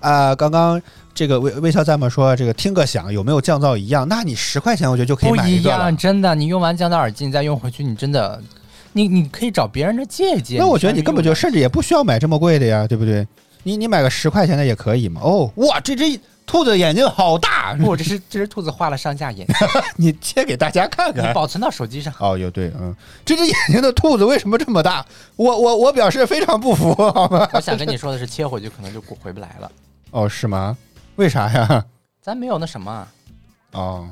[0.00, 0.80] 啊，刚刚
[1.20, 2.08] 这个微微笑在吗？
[2.08, 4.08] 说这个听个响有没有降噪一样？
[4.08, 5.94] 那你十块钱我觉得就可以买一个了样，。
[5.94, 8.42] 真的，你用完降噪耳机，你再用回去，你真的，
[8.94, 10.56] 你你可以找别人的借一借。
[10.56, 13.28] 那我觉得你根本就甚至也不需要买这么贵的呀，对不对？
[13.64, 15.20] 你你买个十块钱的也可以嘛。
[15.22, 19.56] 哦，哇，这只兔子眼睛好大，不，这是这只兔子画了上下眼睛，
[19.96, 21.28] 你切给大家看看。
[21.28, 22.10] 你保存到手机上。
[22.18, 22.96] 哦，有对，嗯，
[23.26, 25.04] 这只眼睛的兔子为什么这么大？
[25.36, 27.46] 我我我表示非常不服，好吗？
[27.52, 29.70] 我想跟你说的是，切回去可能就回不来了。
[30.12, 30.74] 哦，是吗？
[31.20, 31.84] 为啥呀？
[32.22, 33.12] 咱没有那什么啊
[33.72, 34.08] 哦，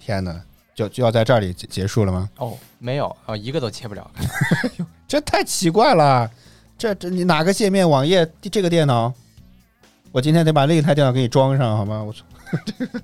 [0.00, 0.42] 天哪，
[0.74, 2.26] 就就要在这里结结束了吗？
[2.38, 4.10] 哦，没有哦，一个都切不了。
[5.06, 6.30] 这太奇怪了，
[6.78, 9.12] 这这你哪个界面网页这个电脑？
[10.10, 12.02] 我今天得把另一台电脑给你装上，好吗？
[12.02, 12.24] 我操，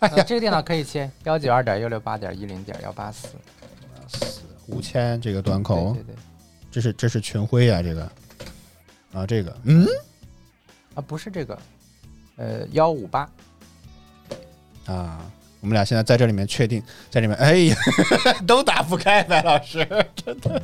[0.00, 3.28] 哎呀，呃这个电脑可以切幺九二点幺六八点一零点幺八四
[4.66, 6.14] 五千这个端口，对对对，
[6.72, 8.10] 这是这是群晖啊，这个
[9.12, 9.86] 啊这个，嗯
[10.96, 11.56] 啊不是这个，
[12.40, 13.28] 呃幺五八，
[14.86, 15.18] 啊，
[15.60, 17.76] 我们俩现在在这里面确定，在里面，哎呀，
[18.48, 19.86] 都打不开，白老师。
[20.16, 20.62] 真的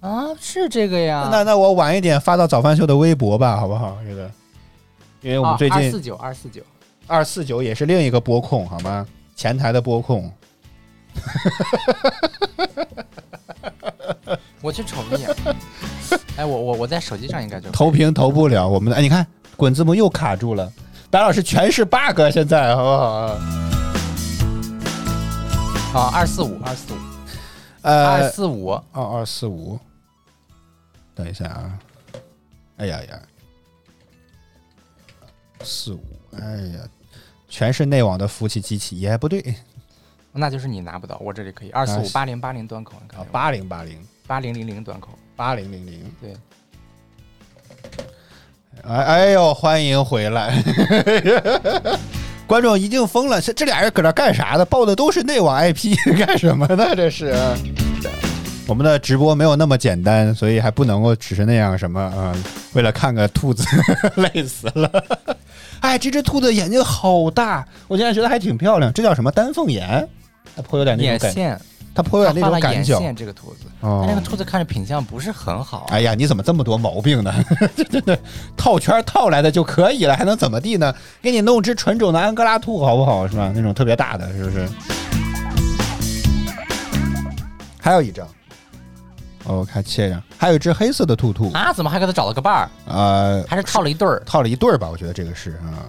[0.00, 1.28] 啊是这个呀。
[1.30, 3.98] 那那我晚一点发到早饭秀的微博吧，好不好？
[4.06, 4.30] 这个，
[5.20, 6.62] 因为我们最近二四九二四九，
[7.06, 9.06] 二四九也是另一个播控，好吗？
[9.36, 10.32] 前台的播控，
[14.62, 15.28] 我去瞅一眼。
[16.36, 18.66] 哎，我我我在手机上应该就投屏投不了。
[18.66, 19.26] 我们的哎，你看
[19.58, 20.72] 滚字幕又卡住了，
[21.10, 23.08] 白老师全是 bug，现在好不好？
[25.98, 26.10] 啊。
[26.14, 26.60] 二四五。
[26.64, 26.96] 二四五。
[27.82, 28.70] 呃二呃，四五。
[28.92, 29.76] 二二四五，
[31.12, 31.76] 等一下啊！
[32.76, 33.20] 哎呀呀，
[35.64, 36.04] 四五，
[36.36, 36.88] 哎呀，
[37.48, 39.56] 全是内网的服务器机器，也不对。
[40.30, 41.70] 那就是你拿不到，我这里可以。
[41.70, 44.00] 二四五八零八零端口，你看啊，八零八零。
[44.24, 46.36] 八零零零端口，八零零零，对，
[48.88, 50.62] 哎哎呦，欢迎回来！
[52.46, 54.64] 观众一定疯了，这这俩人搁这干啥呢？
[54.64, 56.94] 报的都是内网 IP， 干什么呢？
[56.96, 57.34] 这是。
[58.66, 62.44] 我们的直播没有那么简单，所以还不能够只是那样什么啊、嗯
[62.74, 63.64] 为了看个兔子，
[64.16, 64.90] 累死了。
[65.80, 68.92] 哎，这只兔子眼睛好大，我现在觉得还挺漂亮。
[68.92, 70.06] 这叫什么丹凤眼？
[70.68, 71.60] 颇有点那种感，眼线，
[71.94, 72.96] 它颇有点那种感觉。
[72.98, 75.86] 线这个兔子，哦但这个兔子看着品相不是很好。
[75.90, 77.34] 哎呀，你怎么这么多毛病呢？
[77.90, 78.18] 真的
[78.56, 80.94] 套圈套来的就可以了，还能怎么地呢？
[81.20, 83.26] 给你弄只纯种的安哥拉兔好不好？
[83.26, 83.50] 是吧？
[83.54, 84.68] 那种特别大的，是不是？
[87.80, 88.26] 还有一张，
[89.44, 92.70] 哦，我看切上，还有一只黑色的兔兔，啊，怎么还给他找了个伴儿？
[92.86, 94.22] 呃，还是套了一对儿？
[94.26, 94.88] 套了一对儿吧？
[94.90, 95.88] 我觉得这个是啊，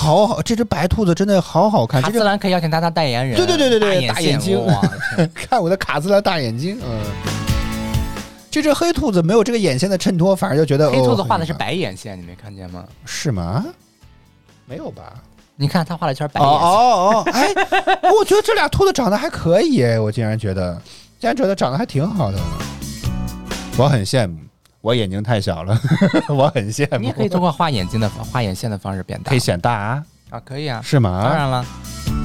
[0.00, 3.36] 好好，这只白兔子真的好好看，卡姿兰可以邀请他当代言人。
[3.36, 4.80] 对对对对对大大眼睛哇，
[5.34, 7.00] 看我的卡姿兰大眼睛，嗯。
[8.50, 12.84] 这只黑兔子没有这个眼线的衬托，反而就觉得黑兔子哦画的是白眼线，你没看见吗？
[13.04, 13.64] 是吗？
[14.66, 15.02] 没有吧？
[15.54, 16.68] 你看他画了一圈白哦眼线。
[16.68, 18.02] 哦哦！
[18.02, 20.74] 哎，我觉得这俩兔子长得还可以哎，我竟然觉得，
[21.20, 22.38] 竟然觉得长得还挺好的，
[23.76, 24.36] 我很羡慕。
[24.80, 25.78] 我眼睛太小了，
[26.28, 26.98] 我很羡慕。
[26.98, 31.22] 你可以通过画眼睛的画眼线的方式变大可以显大啊，啊，可以啊，是吗？
[31.24, 31.64] 当然了，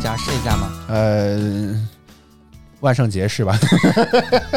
[0.01, 0.71] 想试一下吗？
[0.87, 1.75] 呃，
[2.79, 3.57] 万圣节是吧？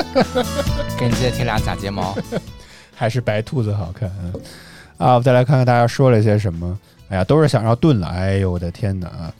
[0.99, 2.17] 给你直接贴俩假睫毛。
[2.95, 4.33] 还是白兔子好看嗯
[4.99, 5.15] 啊！
[5.15, 6.77] 我再来看看大家说了些什么。
[7.11, 8.09] 哎呀，都是想要炖了。
[8.09, 9.33] 哎呦我的天哪啊！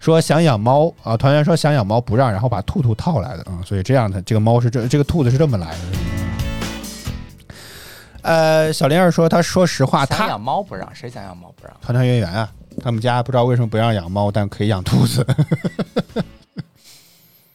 [0.00, 6.23] 说想养猫啊，团员说想养猫不让，然后把兔兔套来的啊，所以这样的这个猫是这这个兔子是这么来的。
[8.24, 11.76] 呃，小林儿说，他说实话，想她养猫不让，谁想养猫不让？
[11.80, 12.50] 团团圆圆啊，
[12.82, 15.24] 他们家不知道为什么不让养猫，但可以养兔子。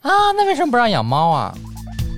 [0.02, 1.54] 啊，那为什么不让养猫啊？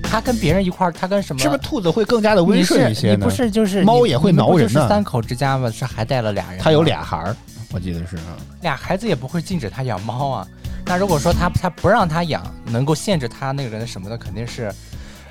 [0.02, 1.40] 他跟别人一块儿，他跟什么？
[1.40, 3.16] 是不是兔子会更加的温顺一些呢？
[3.16, 5.70] 你不是就是猫也会挠人呢就是三口之家吗？
[5.70, 6.60] 是还带了俩人吗？
[6.62, 7.34] 它有俩孩儿，
[7.72, 8.36] 我记得是啊。
[8.60, 10.46] 俩孩子也不会禁止他养猫啊。
[10.84, 14.70] 那如果说他他不让他养，能够限制他那个人什么的，肯定是，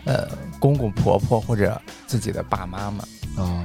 [0.06, 0.28] 呃，
[0.60, 3.04] 公公婆婆或者自己的爸妈嘛。
[3.38, 3.64] 哦，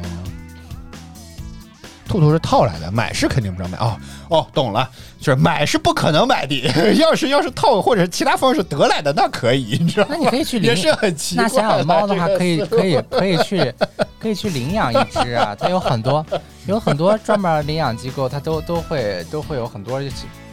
[2.07, 3.79] 兔兔是套来的，买是肯定不让买。
[3.79, 3.97] 哦
[4.29, 4.89] 哦，懂了，
[5.21, 6.57] 就是买是不可能买的。
[6.99, 10.15] 要是要是套或者是其他方式得来的，那可以， 你知道吗？
[10.15, 13.75] 那你可以去领也是很奇怪那想养猫的话，可以可以可以去
[14.19, 15.55] 可以去领养一只啊。
[15.59, 16.25] 它有很多
[16.67, 20.01] 有很多专门领养机构，它都都会都会有很多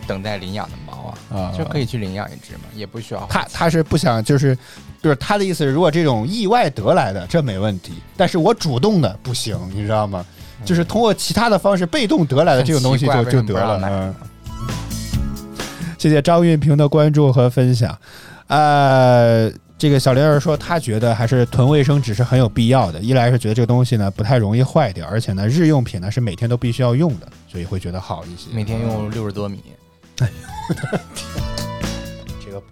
[0.06, 4.58] 等待领养的猫啊，啊就可以去领养一只嘛，也不需要他他是不想，就是
[5.04, 10.26] 就是他的意思是，如果这种意外得来的，这没问题，但是我主动的不行，你知道吗？
[10.64, 13.82] 就是通过其他的方式被动得来的这种东西就就得了。
[13.84, 14.16] 嗯，
[15.98, 17.94] 谢谢张运平的关注和分享。
[18.48, 23.00] 呃，这个小玲儿说，她觉得还是囤卫生纸是很有必要的。
[23.02, 28.50] 一来是觉得这个东西呢不太容易坏掉，而且呢日用品呢是每天都必须要用的，所以会觉得好一些。
[28.54, 29.62] 每天用六十多米。
[30.16, 30.26] 这
[30.76, 31.00] 个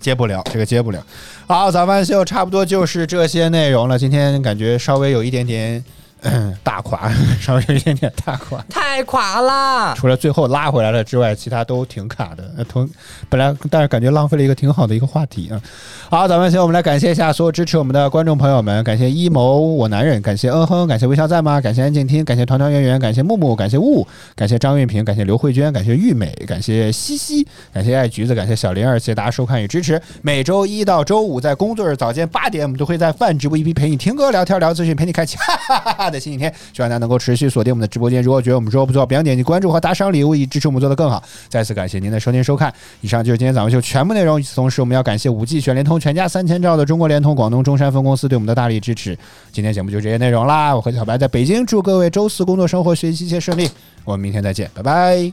[0.02, 1.02] 接不了，这个接不了。
[1.47, 3.97] 好，早饭秀差不多就是这些内容了。
[3.97, 5.82] 今天感觉稍微有一点点
[6.63, 7.11] 大垮，
[7.41, 8.63] 稍微有一点点大垮。
[8.69, 9.95] 太垮了。
[9.95, 12.51] 除了最后拉回来了之外，其他都挺卡的。
[12.55, 12.88] 那同
[13.30, 15.61] 本来，但是感觉浪费了一个挺好的一个话题啊。
[16.09, 21.59] 好，咱们先我们来感谢一下所有支持我们的观众朋友们，感谢一谋我男人，感谢嗯哼，感谢微笑在吗？
[21.59, 24.05] 感谢安静听，感谢团团圆圆，感谢木木，感谢雾，
[24.36, 29.99] 感谢张运平，感谢刘慧娟，感谢玉美，感谢西西，感谢爱橘子，感谢小玲儿，谢谢大家收看与支持。
[30.22, 36.53] 每周一到周五在工作日早间八点，我们都会在饭直播一批陪你听歌、聊天、聊资讯，陪你开启哈哈哈哈的星期天。
[36.74, 38.22] 希望大家能够持续锁定我们的直播间。
[38.22, 41.24] 如果觉得我们直播不错，别忘点击关注和打赏礼物，以支持我们做得更好。
[41.47, 44.39] 再次感谢您的收听收看，以上就是今天早上秀全部内容。
[44.39, 49.18] 与此同时，我们要感谢五 G 全联通全家三千兆的中国联通广东中山分公司对我们的大力支持。
[49.51, 53.70] 今天节目就这些内容啦，我和小白在北京，祝各位周四工作、生活、学习一切顺利。
[54.03, 55.32] 我们明天再见，拜拜，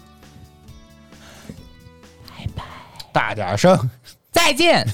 [2.29, 2.63] 拜拜，
[3.13, 3.91] 大点声，
[4.31, 4.87] 再见。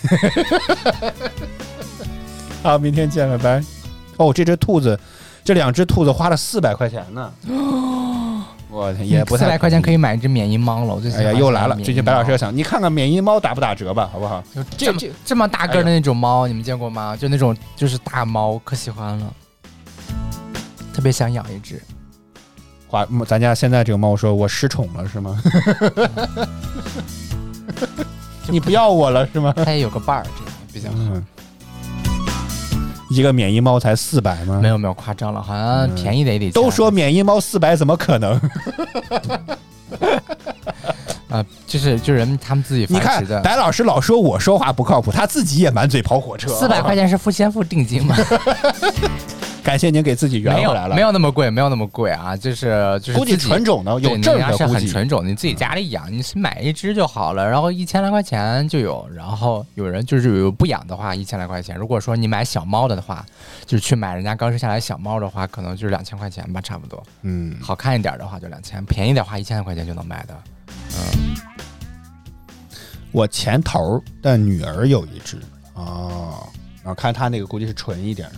[2.62, 3.64] 好，明天见，拜拜。
[4.16, 4.98] 哦，这只兔子，
[5.44, 7.30] 这两只兔子花了四百块钱呢。
[8.70, 9.96] 我天，也不太四百块钱可以。
[9.96, 10.94] 买一只缅因猫了。
[10.94, 11.76] 我最近哎呀，又来了！
[11.76, 14.42] 最近白老师猫要想，你看看缅因猫打不打折吧，好不好？
[14.76, 17.14] 这这这么大个的那种猫，你们见过吗？
[17.16, 19.32] 就那种就是大猫，可喜欢了，
[20.92, 21.80] 特别想养一只。
[22.88, 25.40] 花，咱家现在这个猫说我失宠了是吗？
[28.48, 29.52] 你不要我了是吗？
[29.56, 30.96] 它也有个伴儿，这样比较好。
[30.98, 31.24] 嗯，
[33.10, 34.60] 一个免疫猫才四百吗？
[34.62, 38.40] 没有没有夸张了，好像便宜的也得都说免疫猫四百，怎么可能？
[41.28, 43.24] 啊，就是就是人他们自己你看。
[43.42, 46.48] 白老师老说我说话不靠谱，他自己也满嘴跑火车。
[46.54, 48.16] 四百块钱是付先付定金吗？
[49.64, 50.94] 感谢您给自己圆回来了。
[50.94, 54.68] 没有那么贵，没有那么贵啊，就是就是估计自己纯种的有对证的。
[54.68, 63.24] 很纯种，你自己家里养，你是买一只就好了，然后一千来块钱就有，然后有人就是有不养的话一千来块钱，如果说你买小猫的话，
[63.64, 67.02] 就是去买人家刚生下来小猫的话，可能就是两千块钱吧，差不多。
[67.22, 70.34] 嗯，好看一点的话就两千，便宜的话一千来块钱就能买的。
[70.68, 71.34] 嗯
[73.12, 75.38] 我前头的女儿有一只
[75.74, 76.44] 哦，
[76.82, 78.28] 然后看她那个估计是纯一点。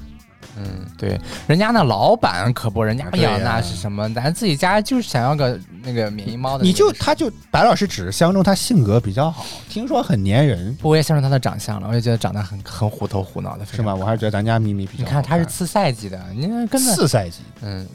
[0.59, 4.13] 嗯，对，人家那老板可不，人家养那是什么？
[4.15, 13.95] 咱自己家就是想要个那个缅因猫的，你就他就白老师只是相中他性格比较好，听说很粘人，不，我也相中他的长相了，我也觉得长得很很虎头虎脑的，是吗？
[13.95, 15.23] 我还是觉得咱家咪咪比较你好看。
[15.23, 17.87] 看它是次赛季的，你看根本次赛季，嗯，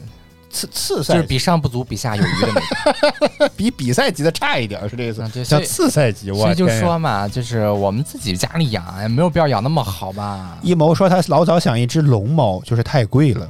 [0.52, 3.48] 次次赛就是比上不足比下有余的那种。
[3.56, 5.30] 比比赛级的差一点，是这意思嗯？
[5.30, 10.58] 对叫次赛级，我所以就说嘛，就是我们自己家里养，也没有必要养那么好吧？
[10.62, 13.48] 一谋说他老早想一只龙猫，就是太贵了。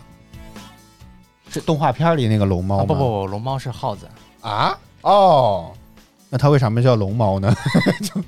[1.51, 4.09] 是动画片里那个龙猫不不不，龙猫是耗子，
[4.41, 5.71] 啊哦，
[6.31, 7.55] 那它为什么叫龙猫呢？
[8.01, 8.23] 就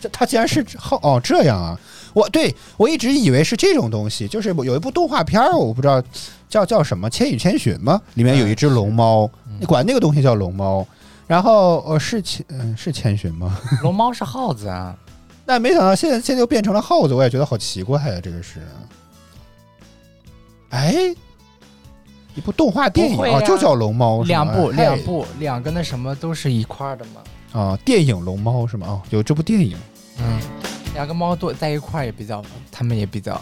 [0.00, 1.78] 这它竟然是耗哦这样啊！
[2.12, 6.02] 我对我一直以为是这种东西，就是有一部动画片儿，我不知道
[6.48, 8.00] 叫叫什么《千与千寻》吗？
[8.14, 10.86] 里面有一只龙猫，嗯你管那个东西叫龙猫。
[11.26, 13.56] 然后呃是千嗯是千寻吗？
[13.82, 14.96] 龙猫是耗子啊。
[15.46, 18.20] 但没想到现在现在又变成了耗子，我也觉得好奇怪啊！
[18.22, 18.60] 这个是，
[20.70, 20.94] 哎，
[22.36, 27.60] 一部动画电影不会呀就叫龙猫，两部哎两部两个那什么都是一块儿的嘛。
[27.60, 28.86] 啊，电影龙猫是吗？
[28.88, 29.76] 哦，有这部电影。
[30.18, 30.40] 嗯，
[30.94, 33.40] 两个猫多在一块儿也比较，它们也比较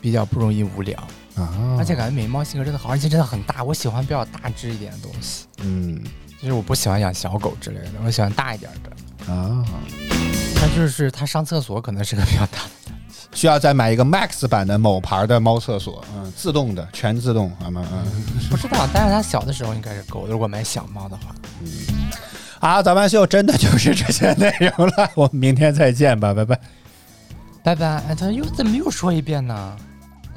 [0.00, 0.98] 比较不容易无聊，
[1.34, 3.64] 啊，而且感觉美猫性格真的好，而且真的很大。
[3.64, 6.02] 我喜欢比较大只一点的东西，嗯
[6.40, 9.32] 就是我不喜欢养小狗之类的，我喜欢大一点的。
[9.32, 9.64] 啊，
[10.54, 12.92] 它就是它上厕所可能是个比较大的。
[13.32, 17.84] 需要再买一个 Max 版的某牌的猫厕所，嗯，自动的，全自动，好吗？
[17.90, 18.04] 嗯，
[18.50, 21.34] 不知道，但是它小的时候应该是够，如果买小猫的话。
[22.64, 26.58] 好，早班秀真的就是这些内容了，我们明天再见吧，拜拜。
[27.62, 27.86] 拜拜。
[28.08, 29.76] 哎，他又怎么又说一遍呢？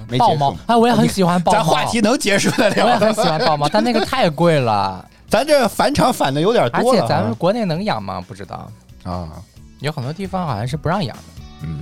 [0.09, 1.57] 没结束豹猫，哎，我也很喜欢豹猫。
[1.57, 8.21] 咱话题能结束得了我也很喜欢豹猫，但那个太贵了， 咱这返场返的有点多了啊，且咱们国内能养吗？
[8.27, 8.69] 不知道，
[9.03, 9.29] 啊，
[9.79, 11.23] 有很多地方好像是不让养的。
[11.61, 11.79] 嗯，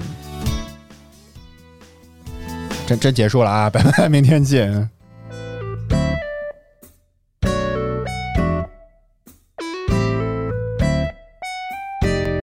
[2.85, 4.87] 真真结束了啊，拜拜，明天见。